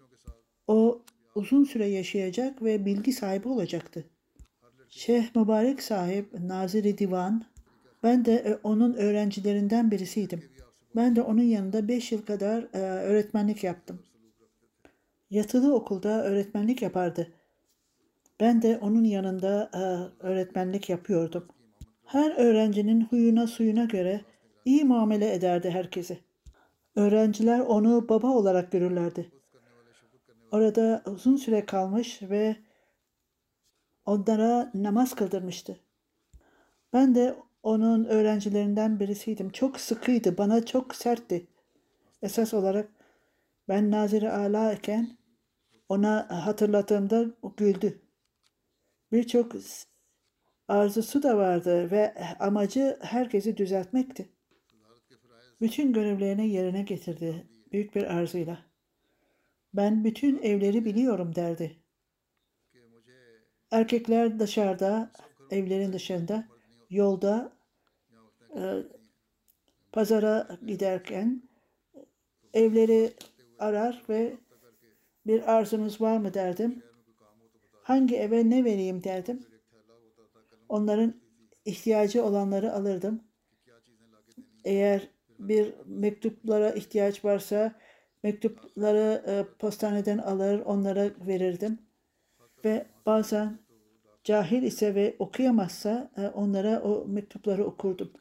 O 0.68 1.02
uzun 1.38 1.64
süre 1.64 1.86
yaşayacak 1.86 2.64
ve 2.64 2.86
bilgi 2.86 3.14
sahibi 3.14 3.48
olacaktı. 3.48 4.06
Şeyh 4.90 5.36
Mübarek 5.36 5.84
sahip 5.84 6.40
Naziri 6.40 6.98
Divan, 6.98 7.46
ben 8.04 8.26
de 8.26 8.34
e, 8.36 8.56
onun 8.64 8.94
öğrencilerinden 8.94 9.92
birisiydim. 9.92 10.44
Ben 10.96 11.16
de 11.16 11.22
onun 11.22 11.44
yanında 11.44 11.88
5 11.88 12.12
yıl 12.12 12.22
kadar 12.22 12.68
e, 12.74 12.78
öğretmenlik 12.80 13.64
yaptım. 13.64 14.00
Yatılı 15.30 15.76
okulda 15.76 16.24
öğretmenlik 16.24 16.82
yapardı. 16.82 17.34
Ben 18.40 18.62
de 18.62 18.78
onun 18.78 19.04
yanında 19.04 19.72
e, 19.74 19.82
öğretmenlik 20.26 20.90
yapıyordum. 20.90 21.48
Her 22.06 22.36
öğrencinin 22.38 23.02
huyuna 23.02 23.48
suyuna 23.48 23.86
göre 23.86 24.22
iyi 24.66 24.86
muamele 24.86 25.34
ederdi 25.34 25.70
herkese. 25.70 26.18
Öğrenciler 26.96 27.60
onu 27.60 28.10
baba 28.10 28.28
olarak 28.28 28.72
görürlerdi. 28.72 29.32
Orada 30.52 31.04
uzun 31.06 31.36
süre 31.36 31.66
kalmış 31.66 32.22
ve 32.22 32.56
onlara 34.06 34.72
namaz 34.74 35.16
kıldırmıştı. 35.16 35.80
Ben 36.94 37.16
de 37.16 37.36
onun 37.64 38.06
öğrencilerinden 38.06 39.00
birisiydim. 39.00 39.50
Çok 39.50 39.80
sıkıydı, 39.80 40.38
bana 40.38 40.66
çok 40.66 40.96
sertti. 40.96 41.48
Esas 42.22 42.54
olarak 42.54 42.90
ben 43.70 43.92
Nazire 43.92 44.32
Ala 44.32 44.74
iken 44.74 45.18
ona 45.90 46.46
hatırlattığımda 46.46 47.26
güldü. 47.58 48.02
Birçok 49.12 49.52
arzusu 50.68 51.24
da 51.24 51.38
vardı 51.38 51.92
ve 51.92 52.14
amacı 52.40 52.98
herkesi 53.02 53.58
düzeltmekti. 53.58 54.30
Bütün 55.62 55.94
görevlerini 55.94 56.50
yerine 56.50 56.82
getirdi 56.82 57.48
büyük 57.72 57.96
bir 57.96 58.04
arzuyla. 58.04 58.67
Ben 59.74 60.04
bütün 60.04 60.42
evleri 60.42 60.86
biliyorum 60.86 61.36
derdi. 61.36 61.76
Erkekler 63.72 64.40
dışarıda, 64.40 65.12
evlerin 65.52 65.94
dışında, 65.94 66.48
yolda, 66.90 67.52
e, 68.56 68.84
pazara 69.92 70.48
giderken 70.66 71.44
evleri 72.54 73.14
arar 73.60 74.04
ve 74.10 74.38
bir 75.28 75.54
arzunuz 75.54 76.02
var 76.02 76.18
mı 76.18 76.34
derdim. 76.34 76.84
Hangi 77.84 78.18
eve 78.18 78.50
ne 78.50 78.66
vereyim 78.66 79.04
derdim. 79.04 79.46
Onların 80.70 81.14
ihtiyacı 81.66 82.24
olanları 82.26 82.74
alırdım. 82.74 83.24
Eğer 84.64 85.10
bir 85.40 85.74
mektuplara 85.86 86.72
ihtiyaç 86.72 87.26
varsa 87.26 87.76
mektupları 88.28 89.24
e, 89.28 89.58
postaneden 89.60 90.18
alır 90.18 90.60
onlara 90.66 91.12
verirdim. 91.28 91.80
Ve 92.66 92.86
bazen 93.06 93.60
cahil 94.24 94.64
ise 94.64 94.96
ve 94.96 95.16
okuyamazsa 95.20 96.12
e, 96.18 96.28
onlara 96.28 96.82
o 96.82 97.08
mektupları 97.08 97.66
okurdum. 97.66 98.12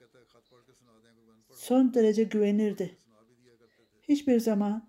Son 1.51 1.95
derece 1.95 2.25
güvenirdi. 2.25 2.97
Hiçbir 4.03 4.41
zaman 4.41 4.89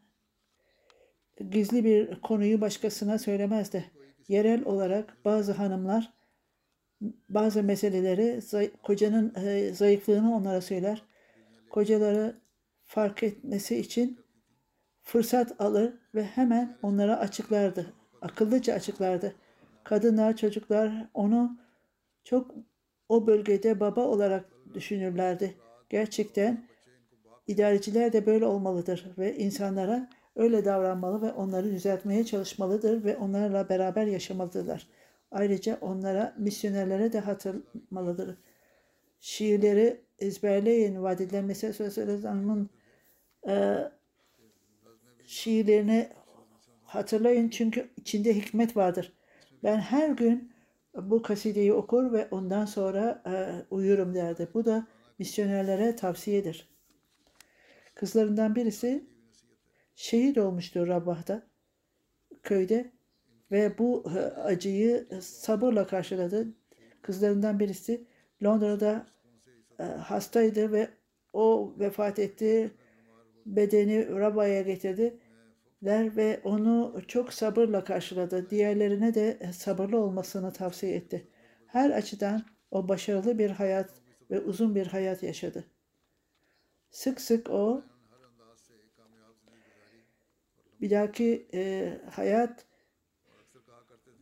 gizli 1.50 1.84
bir 1.84 2.22
konuyu 2.22 2.62
başkasına 2.62 3.20
söylemezdi. 3.20 3.92
Yerel 4.28 4.66
olarak 4.66 5.18
bazı 5.26 5.52
hanımlar 5.52 6.14
bazı 7.30 7.64
meseleleri 7.64 8.42
kocanın 8.84 9.34
e, 9.36 9.74
zayıflığını 9.74 10.36
onlara 10.36 10.62
söyler. 10.62 11.04
Kocaları 11.70 12.36
fark 12.84 13.24
etmesi 13.24 13.78
için 13.78 14.27
fırsat 15.08 15.62
alır 15.62 15.94
ve 16.16 16.24
hemen 16.24 16.78
onlara 16.84 17.20
açıklardı. 17.20 17.94
Akıllıca 18.22 18.74
açıklardı. 18.74 19.36
Kadınlar, 19.84 20.38
çocuklar 20.38 21.10
onu 21.14 21.58
çok 22.24 22.52
o 23.10 23.28
bölgede 23.28 23.80
baba 23.80 24.02
olarak 24.02 24.46
düşünürlerdi. 24.74 25.58
Gerçekten 25.90 26.68
idareciler 27.48 28.14
de 28.14 28.26
böyle 28.26 28.46
olmalıdır 28.46 29.06
ve 29.18 29.38
insanlara 29.38 30.10
öyle 30.36 30.66
davranmalı 30.66 31.22
ve 31.22 31.32
onları 31.32 31.72
düzeltmeye 31.72 32.26
çalışmalıdır 32.26 33.04
ve 33.04 33.18
onlarla 33.18 33.70
beraber 33.70 34.06
yaşamalıdırlar. 34.06 34.88
Ayrıca 35.32 35.78
onlara, 35.82 36.36
misyonerlere 36.38 37.14
de 37.14 37.20
hatırlamalıdır. 37.20 38.38
Şiirleri 39.20 40.02
ezberleyin. 40.20 41.04
Vadiler 41.04 41.44
Mesih 41.44 41.74
Sözlerinin 41.74 42.70
e, 43.48 43.78
şiirlerini 45.28 46.10
hatırlayın 46.84 47.50
çünkü 47.50 47.90
içinde 47.98 48.36
hikmet 48.36 48.78
vardır. 48.78 49.14
Ben 49.64 49.78
her 49.78 50.10
gün 50.10 50.52
bu 50.96 51.22
kasideyi 51.22 51.74
okur 51.74 52.14
ve 52.14 52.28
ondan 52.32 52.66
sonra 52.66 53.24
e, 53.26 53.66
uyurum 53.76 54.16
derdi. 54.16 54.50
Bu 54.54 54.66
da 54.66 54.88
misyonerlere 55.20 55.96
tavsiyedir. 55.96 56.70
Kızlarından 57.96 58.56
birisi 58.56 59.06
şehit 59.96 60.38
olmuştu 60.38 60.88
Rabbah'ta, 60.88 61.48
köyde 62.44 62.92
ve 63.52 63.78
bu 63.78 64.04
e, 64.16 64.20
acıyı 64.20 65.08
sabırla 65.22 65.88
karşıladı. 65.88 66.48
Kızlarından 67.02 67.60
birisi 67.60 68.08
Londra'da 68.44 69.08
e, 69.80 69.84
hastaydı 69.84 70.72
ve 70.72 70.90
o 71.34 71.76
vefat 71.80 72.20
etti. 72.20 72.72
Bedeni 73.48 74.08
Rabba'ya 74.20 74.62
getirdiler 74.62 76.18
ve 76.18 76.42
onu 76.44 77.02
çok 77.08 77.34
sabırla 77.34 77.84
karşıladı. 77.84 78.50
Diğerlerine 78.50 79.14
de 79.14 79.52
sabırlı 79.54 79.98
olmasını 80.00 80.54
tavsiye 80.54 80.96
etti. 80.96 81.28
Her 81.68 81.90
açıdan 81.90 82.46
o 82.72 82.88
başarılı 82.88 83.40
bir 83.40 83.50
hayat 83.50 83.90
ve 84.32 84.40
uzun 84.40 84.76
bir 84.76 84.88
hayat 84.88 85.24
yaşadı. 85.24 85.64
Sık 86.90 87.22
sık 87.22 87.50
o 87.50 87.84
bir 90.82 90.90
dahaki 90.90 91.48
e, 91.54 91.94
hayat 92.12 92.66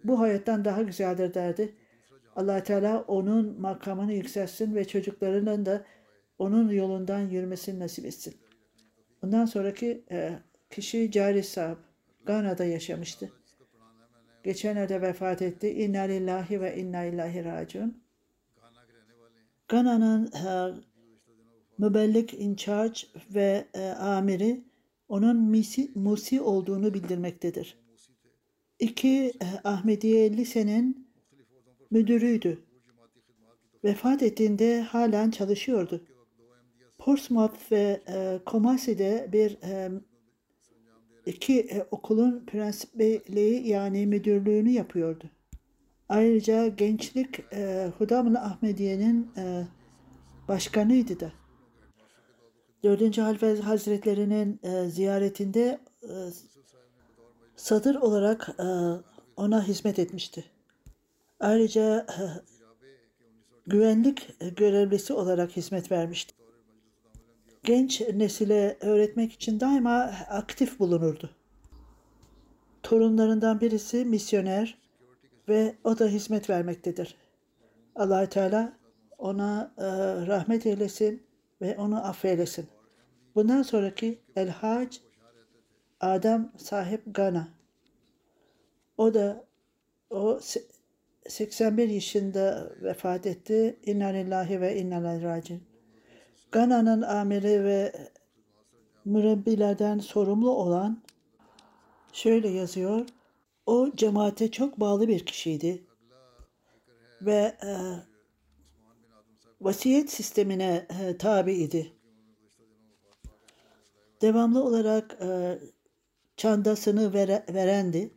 bu 0.04 0.20
hayattan 0.20 0.66
daha 0.66 0.82
güzeldir 0.82 1.34
derdi. 1.34 1.76
allah 2.36 2.64
Teala 2.64 3.02
onun 3.02 3.62
makamını 3.62 4.14
yükseltsin 4.14 4.76
ve 4.76 4.88
çocuklarının 4.88 5.66
da 5.66 5.86
onun 6.38 6.70
yolundan 6.70 7.20
yürümesini 7.20 7.80
nasip 7.80 8.06
etsin. 8.06 8.45
Ondan 9.26 9.46
sonraki 9.46 10.04
e, 10.12 10.40
kişi 10.70 11.12
Cari 11.12 11.44
Sahab. 11.44 11.78
Gana'da 12.26 12.66
yaşamıştı. 12.66 13.32
Geçenlerde 14.44 15.02
vefat 15.02 15.42
etti. 15.42 15.70
İnna 15.70 16.02
lillahi 16.02 16.62
ve 16.62 16.78
inna 16.78 17.04
ilahi 17.04 17.46
raciun. 17.46 18.04
Gana'nın 19.68 20.26
e, 20.26 20.74
mübellik 21.78 22.34
in 22.34 22.56
charge 22.56 23.00
ve 23.36 23.66
e, 23.74 23.88
amiri 23.88 24.64
onun 25.10 25.38
misi, 25.38 25.92
musi 25.96 26.42
olduğunu 26.42 26.94
bildirmektedir. 26.94 27.78
İki 28.80 29.34
e, 29.42 29.48
Ahmediye 29.64 30.38
lisenin 30.38 31.08
müdürüydü. 31.92 32.60
Vefat 33.84 34.24
ettiğinde 34.24 34.82
halen 34.82 35.32
çalışıyordu. 35.32 36.08
Portsmouth 37.06 37.72
ve 37.72 38.02
e, 38.08 38.40
Kumasi'de 38.46 39.30
bir 39.32 39.58
e, 39.64 39.92
iki 41.26 41.60
e, 41.60 41.88
okulun 41.92 42.46
prensipliği 42.46 43.68
yani 43.68 44.08
müdürlüğünü 44.08 44.70
yapıyordu. 44.70 45.30
Ayrıca 46.10 46.68
gençlik 46.68 47.40
e, 47.54 47.92
Hudamlı 47.98 48.40
Ahmediye'nin 48.40 49.32
e, 49.38 49.68
başkanıydı 50.48 51.20
da. 51.20 51.32
Dördüncü 52.84 53.22
Halife 53.22 53.56
Hazretleri'nin 53.56 54.60
e, 54.64 54.90
ziyaretinde 54.90 55.80
e, 56.04 56.14
sadır 57.56 57.96
olarak 57.96 58.50
e, 58.60 58.66
ona 59.38 59.68
hizmet 59.68 60.00
etmişti. 60.00 60.46
Ayrıca 61.40 62.08
güvenlik 63.68 64.40
görevlisi 64.58 65.14
olarak 65.14 65.58
hizmet 65.58 65.92
vermişti. 65.92 66.35
Genç 67.66 68.02
nesile 68.02 68.78
öğretmek 68.82 69.32
için 69.32 69.60
daima 69.60 70.12
aktif 70.30 70.80
bulunurdu. 70.80 71.30
Torunlarından 72.84 73.62
birisi 73.62 74.06
misyoner 74.06 74.78
ve 75.50 75.76
o 75.84 76.00
da 76.00 76.08
hizmet 76.08 76.50
vermektedir. 76.50 77.16
allah 77.96 78.30
Teala 78.30 78.74
ona 79.18 79.74
e, 79.78 79.84
rahmet 80.28 80.66
eylesin 80.66 81.24
ve 81.62 81.78
onu 81.78 82.08
affeylesin. 82.08 82.68
Bundan 83.36 83.62
sonraki 83.62 84.20
El 84.36 84.50
Hac 84.50 84.98
Adem 86.00 86.52
sahip 86.58 87.02
Gana. 87.06 87.48
O 88.98 89.14
da 89.14 89.46
o 90.10 90.40
81 91.28 91.90
yaşında 91.90 92.72
vefat 92.82 93.26
etti. 93.26 93.80
İnna 93.86 94.08
lillahi 94.08 94.62
ve 94.62 94.78
inna 94.78 95.00
ileyhi 95.00 95.24
raciun. 95.24 95.75
Gana'nın 96.56 97.02
amiri 97.02 97.64
ve 97.64 98.10
mürebbilerden 99.06 100.00
sorumlu 100.00 100.50
olan 100.50 101.02
şöyle 102.14 102.50
yazıyor. 102.50 103.06
O 103.66 103.92
cemaate 103.96 104.52
çok 104.52 104.80
bağlı 104.80 105.08
bir 105.08 105.26
kişiydi. 105.26 105.84
Ve 107.22 107.58
e, 107.64 107.72
vasiyet 109.62 110.12
sistemine 110.12 110.88
e, 111.02 111.18
tabi 111.18 111.54
idi. 111.54 111.94
Devamlı 114.22 114.64
olarak 114.64 115.18
e, 115.22 115.60
çandasını 116.38 117.14
vere, 117.14 117.46
verendi. 117.54 118.14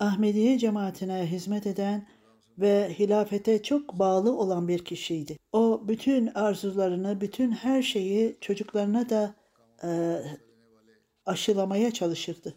Ahmediye 0.00 0.58
cemaatine 0.58 1.26
hizmet 1.30 1.66
eden 1.66 2.06
ve 2.58 2.94
hilafete 2.98 3.62
çok 3.62 3.98
bağlı 3.98 4.36
olan 4.38 4.68
bir 4.68 4.84
kişiydi. 4.84 5.38
O 5.52 5.82
bütün 5.88 6.26
arzularını, 6.26 7.20
bütün 7.20 7.50
her 7.50 7.82
şeyi 7.82 8.36
çocuklarına 8.40 9.08
da 9.08 9.34
e, 9.84 9.88
aşılamaya 11.26 11.90
çalışırdı. 11.90 12.54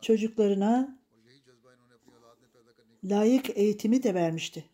Çocuklarına 0.00 0.98
layık 3.04 3.58
eğitimi 3.58 4.02
de 4.02 4.14
vermişti. 4.14 4.64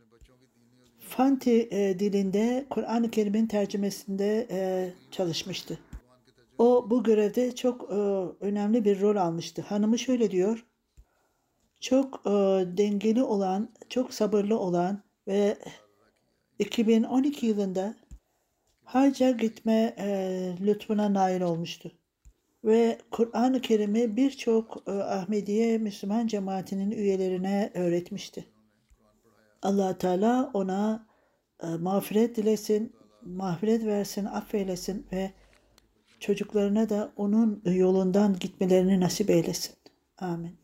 Fanti 0.98 1.68
e, 1.70 1.98
dilinde 1.98 2.66
Kur'an-ı 2.70 3.11
Kerim'in 3.11 3.46
tercümesinde 3.46 4.48
e, 4.50 4.90
çalışmıştı. 5.11 5.78
O 6.59 6.90
bu 6.90 7.02
görevde 7.02 7.55
çok 7.55 7.90
e, 7.90 7.94
önemli 8.40 8.84
bir 8.84 9.00
rol 9.00 9.16
almıştı. 9.16 9.62
Hanımı 9.62 9.98
şöyle 9.98 10.30
diyor. 10.30 10.64
Çok 11.85 12.22
e, 12.26 12.30
dengeli 12.76 13.22
olan, 13.22 13.68
çok 13.89 14.14
sabırlı 14.14 14.59
olan 14.59 15.03
ve 15.28 15.57
2012 16.59 17.47
yılında 17.47 17.95
hacca 18.85 19.30
gitme 19.30 19.95
e, 19.99 20.07
lütfuna 20.61 21.14
nail 21.14 21.41
olmuştu. 21.41 21.93
Ve 22.64 22.99
Kur'an-ı 23.11 23.61
Kerim'i 23.61 24.16
birçok 24.16 24.82
e, 24.87 24.91
Ahmediye 24.93 25.78
Müslüman 25.78 26.26
cemaatinin 26.26 26.91
üyelerine 26.91 27.70
öğretmişti. 27.74 28.45
allah 29.62 29.99
Teala 29.99 30.51
ona 30.55 31.07
e, 31.62 31.66
mağfiret 31.66 32.37
dilesin, 32.37 32.93
mağfiret 33.22 33.85
versin, 33.85 34.24
affeylesin 34.24 35.07
ve 35.12 35.30
çocuklarına 36.20 36.89
da 36.89 37.12
onun 37.16 37.62
yolundan 37.64 38.37
gitmelerini 38.39 39.01
nasip 39.01 39.30
eylesin. 39.30 39.74
Amin. 40.18 40.64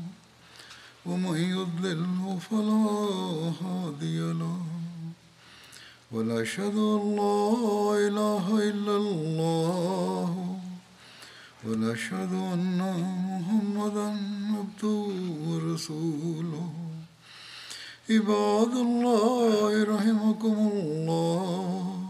ومن 1.05 1.37
يضلله 1.37 2.39
فلا 2.49 2.85
هادي 3.61 4.19
له. 4.33 4.61
ونشهد 6.11 6.77
أن 6.77 7.15
لا 7.15 7.47
إله 8.07 8.69
إلا 8.69 8.95
الله. 8.97 10.57
ونشهد 11.67 12.33
أن 12.33 12.79
محمدا 13.31 14.07
عبده 14.57 15.07
ورسوله. 15.47 16.69
عباد 18.09 18.73
الله 18.87 19.83
رحمكم 19.83 20.55
الله. 20.73 22.03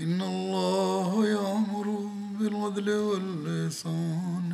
إن 0.00 0.22
الله 0.22 1.26
يأمر 1.26 1.86
بالعدل 2.38 2.90
واللسان 2.90 4.53